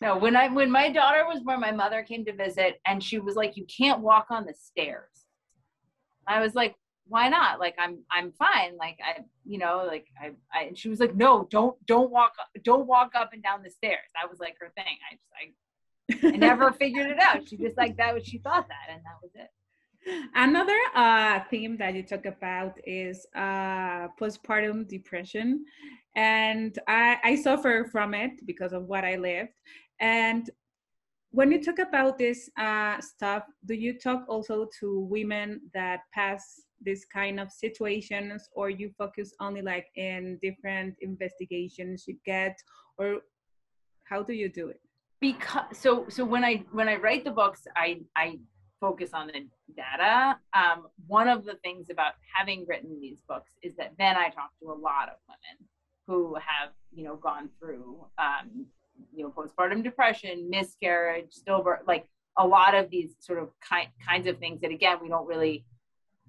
No, 0.00 0.16
when 0.16 0.36
I 0.36 0.48
when 0.48 0.70
my 0.70 0.90
daughter 0.90 1.24
was 1.26 1.40
born, 1.40 1.60
my 1.60 1.72
mother 1.72 2.02
came 2.02 2.24
to 2.26 2.32
visit 2.32 2.80
and 2.86 3.02
she 3.02 3.18
was 3.18 3.34
like, 3.34 3.56
You 3.56 3.66
can't 3.66 4.00
walk 4.00 4.26
on 4.30 4.46
the 4.46 4.54
stairs. 4.54 5.26
I 6.26 6.40
was 6.40 6.54
like, 6.54 6.76
why 7.08 7.28
not? 7.28 7.58
Like 7.58 7.74
I'm 7.78 7.98
I'm 8.10 8.32
fine. 8.32 8.76
Like 8.76 8.98
I 9.02 9.22
you 9.44 9.58
know, 9.58 9.84
like 9.86 10.06
I, 10.20 10.32
I 10.52 10.64
and 10.64 10.78
she 10.78 10.88
was 10.88 11.00
like, 11.00 11.16
No, 11.16 11.48
don't 11.50 11.74
don't 11.86 12.10
walk 12.10 12.34
don't 12.62 12.86
walk 12.86 13.12
up 13.16 13.32
and 13.32 13.42
down 13.42 13.62
the 13.62 13.70
stairs. 13.70 14.08
That 14.14 14.30
was 14.30 14.38
like 14.38 14.56
her 14.60 14.70
thing. 14.76 14.96
I 15.10 15.14
just 16.12 16.24
I, 16.24 16.34
I 16.34 16.36
never 16.36 16.70
figured 16.80 17.10
it 17.10 17.18
out. 17.20 17.48
She 17.48 17.56
just 17.56 17.76
like 17.76 17.96
that 17.96 18.14
was 18.14 18.24
she 18.24 18.38
thought 18.38 18.68
that 18.68 18.94
and 18.94 19.00
that 19.00 19.18
was 19.22 19.32
it. 19.34 19.50
Another 20.34 20.78
uh, 20.94 21.40
theme 21.50 21.76
that 21.78 21.94
you 21.94 22.02
talk 22.02 22.24
about 22.24 22.78
is 22.86 23.26
uh, 23.34 24.08
postpartum 24.18 24.88
depression. 24.88 25.64
And 26.14 26.78
I, 26.88 27.18
I 27.22 27.34
suffer 27.36 27.88
from 27.90 28.14
it 28.14 28.44
because 28.46 28.72
of 28.72 28.84
what 28.84 29.04
I 29.04 29.16
lived. 29.16 29.60
And 30.00 30.50
when 31.30 31.52
you 31.52 31.62
talk 31.62 31.78
about 31.78 32.18
this 32.18 32.48
uh, 32.58 33.00
stuff, 33.00 33.44
do 33.66 33.74
you 33.74 33.98
talk 33.98 34.24
also 34.28 34.68
to 34.80 35.00
women 35.00 35.60
that 35.74 36.00
pass 36.12 36.62
this 36.80 37.04
kind 37.04 37.40
of 37.40 37.50
situations 37.50 38.48
or 38.52 38.70
you 38.70 38.90
focus 38.96 39.34
only 39.40 39.62
like 39.62 39.86
in 39.96 40.38
different 40.40 40.94
investigations 41.00 42.04
you 42.06 42.16
get 42.24 42.56
or 42.96 43.20
how 44.04 44.22
do 44.22 44.32
you 44.32 44.48
do 44.48 44.68
it? 44.68 44.80
Because 45.20 45.64
so 45.72 46.06
so 46.08 46.24
when 46.24 46.44
i 46.44 46.64
when 46.70 46.88
i 46.88 46.94
write 46.94 47.24
the 47.24 47.30
books 47.32 47.66
i 47.74 48.00
i 48.14 48.38
focus 48.80 49.10
on 49.12 49.26
the 49.26 49.32
data. 49.74 50.38
Um, 50.54 50.88
one 51.06 51.28
of 51.28 51.44
the 51.44 51.54
things 51.64 51.90
about 51.90 52.12
having 52.32 52.64
written 52.68 52.98
these 53.00 53.20
books 53.28 53.50
is 53.62 53.74
that 53.76 53.92
then 53.98 54.16
i 54.16 54.28
talk 54.30 54.50
to 54.60 54.70
a 54.70 54.78
lot 54.78 55.08
of 55.08 55.16
women 55.28 55.68
who 56.06 56.34
have 56.36 56.70
you 56.92 57.04
know 57.04 57.16
gone 57.16 57.50
through 57.58 58.06
um, 58.18 58.66
you 59.14 59.22
know 59.22 59.30
postpartum 59.30 59.82
depression 59.82 60.48
miscarriage 60.48 61.30
stillbirth 61.32 61.80
like 61.86 62.06
a 62.38 62.46
lot 62.46 62.74
of 62.74 62.88
these 62.90 63.14
sort 63.18 63.38
of 63.38 63.48
ki- 63.68 63.90
kinds 64.06 64.26
of 64.26 64.38
things 64.38 64.60
that 64.60 64.70
again 64.70 64.98
we 65.02 65.08
don't 65.08 65.26
really 65.26 65.64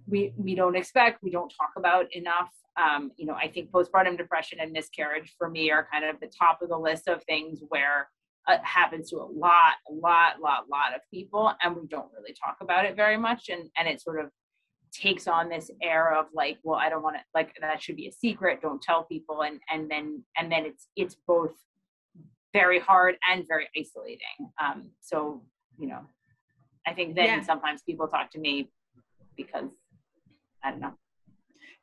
we 0.08 0.34
we 0.38 0.56
don't 0.56 0.76
expect 0.76 1.24
we 1.24 1.30
don't 1.30 1.54
talk 1.58 1.72
about 1.78 2.12
enough. 2.14 2.50
Um, 2.78 3.12
you 3.18 3.26
know 3.26 3.34
i 3.34 3.48
think 3.48 3.72
postpartum 3.72 4.18
depression 4.18 4.60
and 4.62 4.72
miscarriage 4.72 5.36
for 5.38 5.50
me 5.50 5.70
are 5.70 5.88
kind 5.92 6.06
of 6.06 6.20
the 6.22 6.32
top 6.40 6.62
of 6.62 6.70
the 6.70 6.78
list 6.78 7.10
of 7.10 7.22
things 7.24 7.60
where 7.68 8.08
it 8.48 8.62
happens 8.64 9.10
to 9.10 9.18
a 9.18 9.28
lot 9.28 9.74
a 9.90 9.94
lot 9.94 10.40
lot 10.40 10.70
lot 10.70 10.96
of 10.96 11.02
people 11.12 11.54
and 11.62 11.76
we 11.76 11.88
don't 11.88 12.10
really 12.18 12.34
talk 12.34 12.58
about 12.62 12.86
it 12.86 12.96
very 12.96 13.18
much 13.18 13.50
and 13.50 13.70
and 13.78 13.88
it 13.88 14.00
sort 14.02 14.24
of 14.24 14.30
takes 14.94 15.28
on 15.28 15.50
this 15.50 15.70
air 15.82 16.18
of 16.18 16.28
like 16.34 16.58
well 16.64 16.80
i 16.80 16.90
don't 16.90 17.04
want 17.04 17.16
to 17.18 17.22
like 17.36 17.54
that 17.60 17.82
should 17.82 17.98
be 17.98 18.08
a 18.08 18.12
secret 18.12 18.62
don't 18.62 18.82
tell 18.82 19.04
people 19.04 19.42
and 19.42 19.60
and 19.72 19.90
then 19.92 20.24
and 20.38 20.52
then 20.52 20.66
it's 20.66 20.88
it's 20.96 21.16
both 21.28 21.52
very 22.54 22.80
hard 22.80 23.16
and 23.30 23.46
very 23.48 23.68
isolating 23.78 24.38
um 24.62 24.90
so 25.00 25.42
you 25.78 25.88
know 25.88 26.02
i 26.88 26.94
think 26.94 27.16
then 27.16 27.26
yeah. 27.26 27.42
sometimes 27.42 27.82
people 27.84 28.08
talk 28.08 28.32
to 28.32 28.40
me 28.40 28.70
because 29.38 29.70
I 30.64 30.72
don't 30.72 30.82
know. 30.82 30.94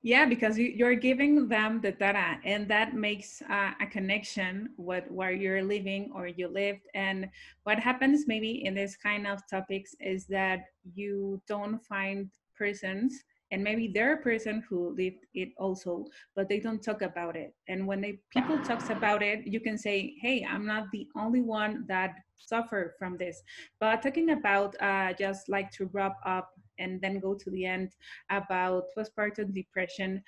Yeah, 0.03 0.25
because 0.27 0.57
you're 0.59 0.95
giving 0.95 1.49
them 1.49 1.81
the 1.81 1.91
data, 1.91 2.39
and 2.45 2.69
that 2.69 2.95
makes 2.95 3.43
uh, 3.43 3.73
a 3.81 3.87
connection 3.87 4.71
with 4.77 5.05
where 5.11 5.33
you're 5.33 5.65
living 5.65 6.13
or 6.15 6.29
you 6.29 6.47
lived. 6.47 6.83
And 6.95 7.29
what 7.65 7.81
happens 7.81 8.29
maybe 8.29 8.65
in 8.65 8.75
this 8.75 8.97
kind 8.97 9.27
of 9.27 9.41
topics 9.51 9.97
is 9.99 10.27
that 10.27 10.61
you 10.95 11.43
don't 11.49 11.83
find 11.85 12.31
persons, 12.57 13.25
and 13.51 13.63
maybe 13.63 13.89
they're 13.93 14.15
a 14.15 14.23
person 14.23 14.63
who 14.69 14.95
lived 14.97 15.25
it 15.35 15.51
also, 15.59 16.05
but 16.35 16.49
they 16.49 16.61
don't 16.61 16.83
talk 16.83 17.03
about 17.03 17.37
it. 17.37 17.55
And 17.69 17.87
when 17.87 18.01
they 18.01 18.19
people 18.31 18.59
talks 18.59 18.91
about 18.91 19.23
it, 19.23 19.47
you 19.47 19.61
can 19.61 19.79
say, 19.79 20.15
"Hey, 20.21 20.45
I'm 20.45 20.67
not 20.67 20.91
the 20.93 21.07
only 21.17 21.43
one 21.43 21.85
that 21.89 22.17
suffer 22.37 22.95
from 22.99 23.17
this." 23.17 23.43
But 23.81 24.03
talking 24.03 24.31
about 24.31 24.75
uh, 24.81 25.13
just 25.13 25.49
like 25.49 25.71
to 25.73 25.87
wrap 25.93 26.17
up 26.25 26.51
and 26.79 27.01
then 27.01 27.21
go 27.21 27.35
to 27.35 27.51
the 27.51 27.65
end 27.65 27.93
about 28.31 28.85
postpartum 28.97 29.55
depression 29.55 30.23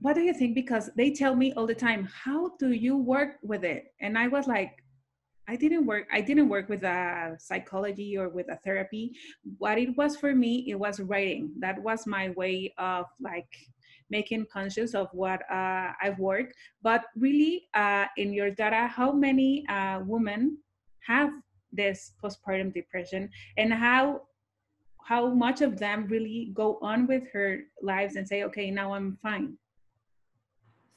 what 0.00 0.14
do 0.14 0.22
you 0.22 0.32
think 0.32 0.54
because 0.54 0.90
they 0.96 1.10
tell 1.10 1.36
me 1.36 1.52
all 1.52 1.66
the 1.66 1.74
time 1.74 2.08
how 2.24 2.50
do 2.58 2.72
you 2.72 2.96
work 2.96 3.36
with 3.42 3.64
it 3.64 3.92
and 4.00 4.16
i 4.18 4.26
was 4.26 4.46
like 4.46 4.82
i 5.52 5.56
didn't 5.56 5.84
work 5.84 6.06
i 6.12 6.20
didn't 6.20 6.48
work 6.48 6.68
with 6.68 6.82
a 6.84 7.36
psychology 7.38 8.16
or 8.16 8.28
with 8.28 8.48
a 8.50 8.58
therapy. 8.64 9.04
What 9.58 9.76
it 9.78 9.90
was 9.96 10.16
for 10.16 10.32
me 10.34 10.52
it 10.70 10.78
was 10.86 11.00
writing. 11.00 11.52
That 11.64 11.76
was 11.82 12.06
my 12.06 12.30
way 12.40 12.72
of 12.78 13.06
like 13.20 13.52
making 14.16 14.46
conscious 14.52 14.94
of 14.94 15.08
what 15.12 15.40
uh, 15.50 15.88
i've 16.02 16.18
worked. 16.18 16.54
But 16.82 17.02
really 17.16 17.54
uh, 17.74 18.06
in 18.16 18.32
your 18.32 18.50
data 18.50 18.82
how 18.98 19.10
many 19.12 19.66
uh, 19.68 20.00
women 20.06 20.58
have 21.06 21.30
this 21.72 22.12
postpartum 22.22 22.72
depression? 22.72 23.30
And 23.56 23.72
how 23.72 24.22
how 25.04 25.34
much 25.34 25.60
of 25.60 25.78
them 25.78 26.06
really 26.06 26.52
go 26.54 26.78
on 26.82 27.06
with 27.06 27.24
her 27.32 27.60
lives 27.82 28.14
and 28.16 28.26
say, 28.28 28.44
okay, 28.44 28.70
now 28.70 28.94
I'm 28.94 29.18
fine? 29.22 29.58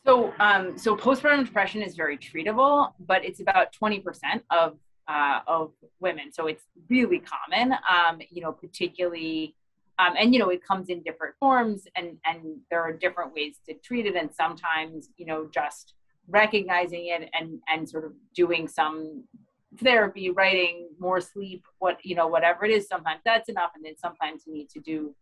So, 0.05 0.33
um, 0.39 0.77
so 0.77 0.97
postpartum 0.97 1.45
depression 1.45 1.81
is 1.81 1.95
very 1.95 2.17
treatable, 2.17 2.91
but 2.99 3.23
it's 3.23 3.39
about 3.39 3.73
20% 3.73 4.03
of 4.49 4.77
uh, 5.07 5.39
of 5.47 5.71
women. 5.99 6.31
So 6.31 6.47
it's 6.47 6.63
really 6.89 7.19
common, 7.19 7.73
um, 7.73 8.19
you 8.29 8.41
know, 8.41 8.53
particularly, 8.53 9.53
um, 9.99 10.13
and 10.17 10.33
you 10.33 10.39
know, 10.39 10.49
it 10.49 10.65
comes 10.65 10.89
in 10.89 11.03
different 11.03 11.35
forms, 11.39 11.87
and 11.95 12.17
and 12.25 12.57
there 12.69 12.81
are 12.81 12.93
different 12.93 13.33
ways 13.33 13.57
to 13.67 13.75
treat 13.75 14.05
it, 14.05 14.15
and 14.15 14.33
sometimes, 14.33 15.09
you 15.17 15.25
know, 15.25 15.49
just 15.53 15.93
recognizing 16.27 17.07
it 17.07 17.29
and 17.33 17.59
and 17.67 17.87
sort 17.89 18.05
of 18.05 18.13
doing 18.33 18.67
some 18.67 19.23
therapy, 19.77 20.29
writing, 20.29 20.89
more 20.99 21.19
sleep, 21.21 21.65
what 21.79 21.97
you 22.03 22.15
know, 22.15 22.27
whatever 22.27 22.65
it 22.65 22.71
is. 22.71 22.87
Sometimes 22.87 23.21
that's 23.23 23.49
enough, 23.49 23.71
and 23.75 23.85
then 23.85 23.97
sometimes 23.97 24.43
you 24.45 24.53
need 24.53 24.69
to 24.69 24.79
do 24.79 25.15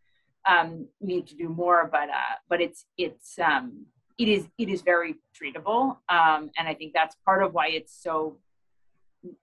um, 0.47 0.87
need 0.99 1.27
to 1.27 1.35
do 1.35 1.49
more. 1.49 1.87
But 1.91 2.09
uh, 2.09 2.37
but 2.49 2.61
it's 2.61 2.85
it's 2.97 3.37
um, 3.39 3.85
it 4.21 4.27
is 4.27 4.47
it 4.57 4.69
is 4.69 4.81
very 4.81 5.15
treatable, 5.39 5.97
um, 6.09 6.51
and 6.57 6.67
I 6.67 6.73
think 6.73 6.93
that's 6.93 7.15
part 7.25 7.43
of 7.43 7.53
why 7.53 7.69
it's 7.69 7.93
so 8.01 8.37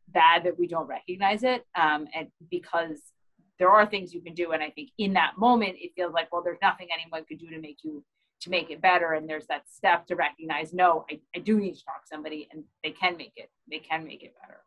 bad 0.08 0.44
that 0.44 0.58
we 0.58 0.66
don't 0.66 0.86
recognize 0.86 1.42
it, 1.42 1.64
um, 1.74 2.06
and 2.14 2.28
because 2.50 3.00
there 3.58 3.70
are 3.70 3.84
things 3.86 4.14
you 4.14 4.20
can 4.20 4.34
do, 4.34 4.52
and 4.52 4.62
I 4.62 4.70
think 4.70 4.90
in 4.98 5.12
that 5.14 5.32
moment 5.36 5.76
it 5.80 5.90
feels 5.96 6.12
like 6.12 6.32
well, 6.32 6.42
there's 6.42 6.62
nothing 6.62 6.88
anyone 6.92 7.24
could 7.28 7.38
do 7.38 7.50
to 7.50 7.60
make 7.60 7.78
you 7.82 8.04
to 8.40 8.50
make 8.50 8.70
it 8.70 8.80
better 8.80 9.14
and 9.14 9.28
there's 9.28 9.48
that 9.48 9.68
step 9.68 10.06
to 10.06 10.14
recognize 10.14 10.72
no 10.72 11.04
I, 11.10 11.18
I 11.34 11.40
do 11.40 11.58
need 11.58 11.74
to 11.74 11.84
talk 11.84 12.02
to 12.02 12.06
somebody 12.06 12.48
and 12.52 12.62
they 12.84 12.92
can 12.92 13.16
make 13.16 13.32
it 13.34 13.50
they 13.68 13.80
can 13.80 14.04
make 14.04 14.22
it 14.22 14.32
better 14.40 14.60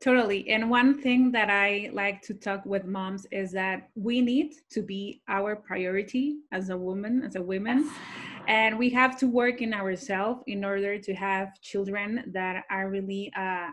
Totally. 0.00 0.48
And 0.50 0.70
one 0.70 1.00
thing 1.00 1.30
that 1.32 1.50
I 1.50 1.90
like 1.92 2.22
to 2.22 2.34
talk 2.34 2.64
with 2.64 2.84
moms 2.84 3.26
is 3.30 3.52
that 3.52 3.90
we 3.94 4.20
need 4.20 4.54
to 4.70 4.82
be 4.82 5.22
our 5.28 5.54
priority 5.54 6.38
as 6.52 6.70
a 6.70 6.76
woman, 6.76 7.22
as 7.22 7.36
a 7.36 7.42
woman. 7.42 7.90
And 8.48 8.78
we 8.78 8.90
have 8.90 9.18
to 9.20 9.26
work 9.26 9.62
in 9.62 9.72
ourselves 9.72 10.42
in 10.46 10.64
order 10.64 10.98
to 10.98 11.14
have 11.14 11.60
children 11.60 12.24
that 12.32 12.64
are 12.70 12.90
really 12.90 13.32
uh, 13.36 13.68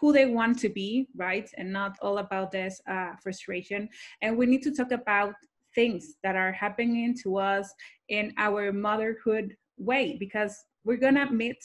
who 0.00 0.12
they 0.12 0.26
want 0.26 0.58
to 0.60 0.68
be, 0.68 1.08
right? 1.16 1.48
And 1.56 1.72
not 1.72 1.96
all 2.00 2.18
about 2.18 2.50
this 2.50 2.80
uh, 2.88 3.12
frustration. 3.22 3.88
And 4.22 4.36
we 4.36 4.46
need 4.46 4.62
to 4.62 4.74
talk 4.74 4.92
about 4.92 5.34
things 5.74 6.14
that 6.22 6.36
are 6.36 6.52
happening 6.52 7.16
to 7.22 7.36
us 7.36 7.72
in 8.08 8.32
our 8.38 8.72
motherhood 8.72 9.56
way 9.78 10.16
because 10.18 10.56
we're 10.84 10.96
to 11.14 11.30
meet 11.30 11.62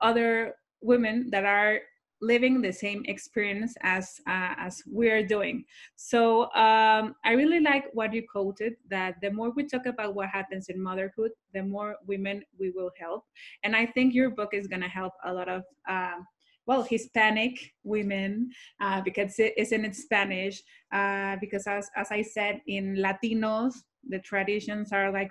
other 0.00 0.54
women 0.82 1.30
that 1.30 1.44
are 1.44 1.80
living 2.20 2.60
the 2.60 2.72
same 2.72 3.02
experience 3.06 3.74
as 3.82 4.20
uh, 4.26 4.54
as 4.58 4.82
we're 4.86 5.26
doing. 5.26 5.64
So 5.96 6.52
um, 6.54 7.14
i 7.24 7.32
really 7.32 7.60
like 7.60 7.84
what 7.92 8.12
you 8.12 8.22
quoted 8.30 8.74
that 8.88 9.14
the 9.22 9.30
more 9.30 9.50
we 9.50 9.66
talk 9.66 9.86
about 9.86 10.14
what 10.14 10.28
happens 10.28 10.68
in 10.68 10.82
motherhood 10.82 11.30
the 11.54 11.62
more 11.62 11.96
women 12.06 12.42
we 12.58 12.70
will 12.70 12.90
help. 12.98 13.24
And 13.64 13.74
i 13.74 13.86
think 13.86 14.14
your 14.14 14.30
book 14.30 14.50
is 14.52 14.66
going 14.66 14.82
to 14.82 14.88
help 14.88 15.12
a 15.24 15.32
lot 15.32 15.48
of 15.48 15.62
uh, 15.88 16.18
well 16.66 16.82
hispanic 16.82 17.72
women 17.82 18.50
uh, 18.80 19.00
because 19.00 19.38
it 19.38 19.54
is 19.56 19.72
in 19.72 19.92
spanish 19.92 20.62
uh, 20.92 21.36
because 21.40 21.66
as, 21.66 21.90
as 21.96 22.08
i 22.10 22.22
said 22.22 22.60
in 22.66 22.96
latinos 22.96 23.74
the 24.08 24.18
traditions 24.20 24.92
are 24.92 25.10
like 25.12 25.30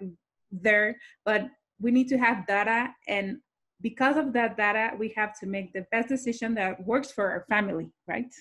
there 0.51 0.95
but 1.25 1.47
we 1.79 1.91
need 1.91 2.07
to 2.07 2.17
have 2.17 2.45
data 2.47 2.89
and 3.07 3.37
because 3.81 4.17
of 4.17 4.33
that 4.33 4.57
data, 4.57 4.91
we 4.97 5.13
have 5.15 5.37
to 5.39 5.45
make 5.45 5.73
the 5.73 5.85
best 5.91 6.09
decision 6.09 6.53
that 6.55 6.85
works 6.85 7.11
for 7.11 7.29
our 7.29 7.45
family, 7.49 7.89
right? 8.07 8.33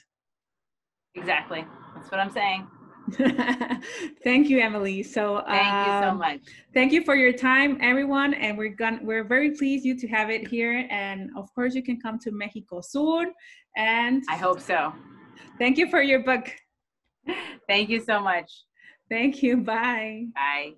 Exactly. 1.14 1.64
That's 1.94 2.10
what 2.10 2.20
I'm 2.20 2.30
saying. 2.30 2.66
thank 4.22 4.48
you, 4.48 4.60
Emily. 4.60 5.02
So 5.02 5.42
thank 5.46 5.86
you 5.86 5.92
so 6.02 6.10
um, 6.10 6.18
much. 6.18 6.40
Thank 6.74 6.92
you 6.92 7.04
for 7.04 7.14
your 7.14 7.32
time, 7.32 7.78
everyone. 7.80 8.34
And 8.34 8.58
we're 8.58 8.74
gonna 8.74 9.00
we're 9.02 9.24
very 9.24 9.52
pleased 9.52 9.84
you 9.84 9.98
to 9.98 10.08
have 10.08 10.30
it 10.30 10.46
here. 10.46 10.86
And 10.90 11.30
of 11.36 11.52
course, 11.54 11.74
you 11.74 11.82
can 11.82 12.00
come 12.00 12.18
to 12.20 12.30
Mexico 12.30 12.80
soon. 12.80 13.32
And 13.76 14.22
I 14.28 14.36
hope 14.36 14.60
so. 14.60 14.92
Thank 15.58 15.78
you 15.78 15.88
for 15.88 16.02
your 16.02 16.22
book. 16.22 16.50
Thank 17.68 17.88
you 17.88 18.00
so 18.00 18.20
much. 18.20 18.64
Thank 19.10 19.42
you. 19.42 19.58
Bye. 19.58 20.26
Bye. 20.34 20.74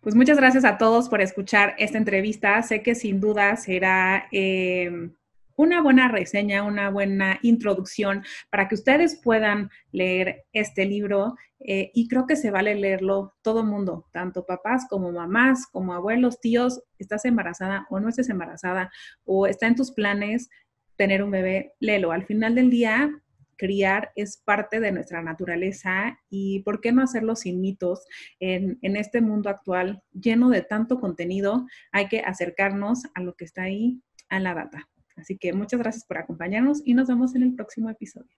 Pues 0.00 0.14
muchas 0.14 0.36
gracias 0.36 0.64
a 0.64 0.78
todos 0.78 1.08
por 1.08 1.20
escuchar 1.20 1.74
esta 1.76 1.98
entrevista. 1.98 2.62
Sé 2.62 2.82
que 2.82 2.94
sin 2.94 3.20
duda 3.20 3.56
será 3.56 4.28
eh, 4.30 5.10
una 5.56 5.82
buena 5.82 6.06
reseña, 6.06 6.62
una 6.62 6.88
buena 6.88 7.40
introducción 7.42 8.24
para 8.48 8.68
que 8.68 8.76
ustedes 8.76 9.20
puedan 9.20 9.70
leer 9.90 10.44
este 10.52 10.86
libro 10.86 11.34
eh, 11.58 11.90
y 11.94 12.06
creo 12.06 12.26
que 12.26 12.36
se 12.36 12.52
vale 12.52 12.76
leerlo 12.76 13.34
todo 13.42 13.64
mundo, 13.64 14.06
tanto 14.12 14.46
papás 14.46 14.86
como 14.88 15.10
mamás, 15.10 15.66
como 15.66 15.92
abuelos, 15.94 16.40
tíos, 16.40 16.80
estás 17.00 17.24
embarazada 17.24 17.84
o 17.90 17.98
no 17.98 18.08
estés 18.08 18.28
embarazada 18.28 18.92
o 19.24 19.48
está 19.48 19.66
en 19.66 19.74
tus 19.74 19.90
planes 19.90 20.48
tener 20.94 21.24
un 21.24 21.32
bebé, 21.32 21.74
léelo. 21.80 22.12
Al 22.12 22.24
final 22.24 22.54
del 22.54 22.70
día, 22.70 23.10
criar 23.58 24.12
es 24.16 24.38
parte 24.38 24.80
de 24.80 24.92
nuestra 24.92 25.20
naturaleza 25.22 26.18
y 26.30 26.60
por 26.60 26.80
qué 26.80 26.92
no 26.92 27.02
hacerlo 27.02 27.36
sin 27.36 27.60
mitos. 27.60 28.06
En, 28.40 28.78
en, 28.80 28.96
este 28.96 29.20
mundo 29.20 29.50
actual 29.50 30.02
lleno 30.12 30.48
de 30.48 30.62
tanto 30.62 31.00
contenido, 31.00 31.66
hay 31.92 32.08
que 32.08 32.20
acercarnos 32.20 33.02
a 33.14 33.20
lo 33.20 33.34
que 33.34 33.44
está 33.44 33.64
ahí, 33.64 34.00
a 34.30 34.40
la 34.40 34.54
data. 34.54 34.88
Así 35.16 35.36
que 35.36 35.52
muchas 35.52 35.80
gracias 35.80 36.06
por 36.06 36.18
acompañarnos 36.18 36.80
y 36.84 36.94
nos 36.94 37.08
vemos 37.08 37.34
en 37.34 37.42
el 37.42 37.54
próximo 37.54 37.90
episodio. 37.90 38.36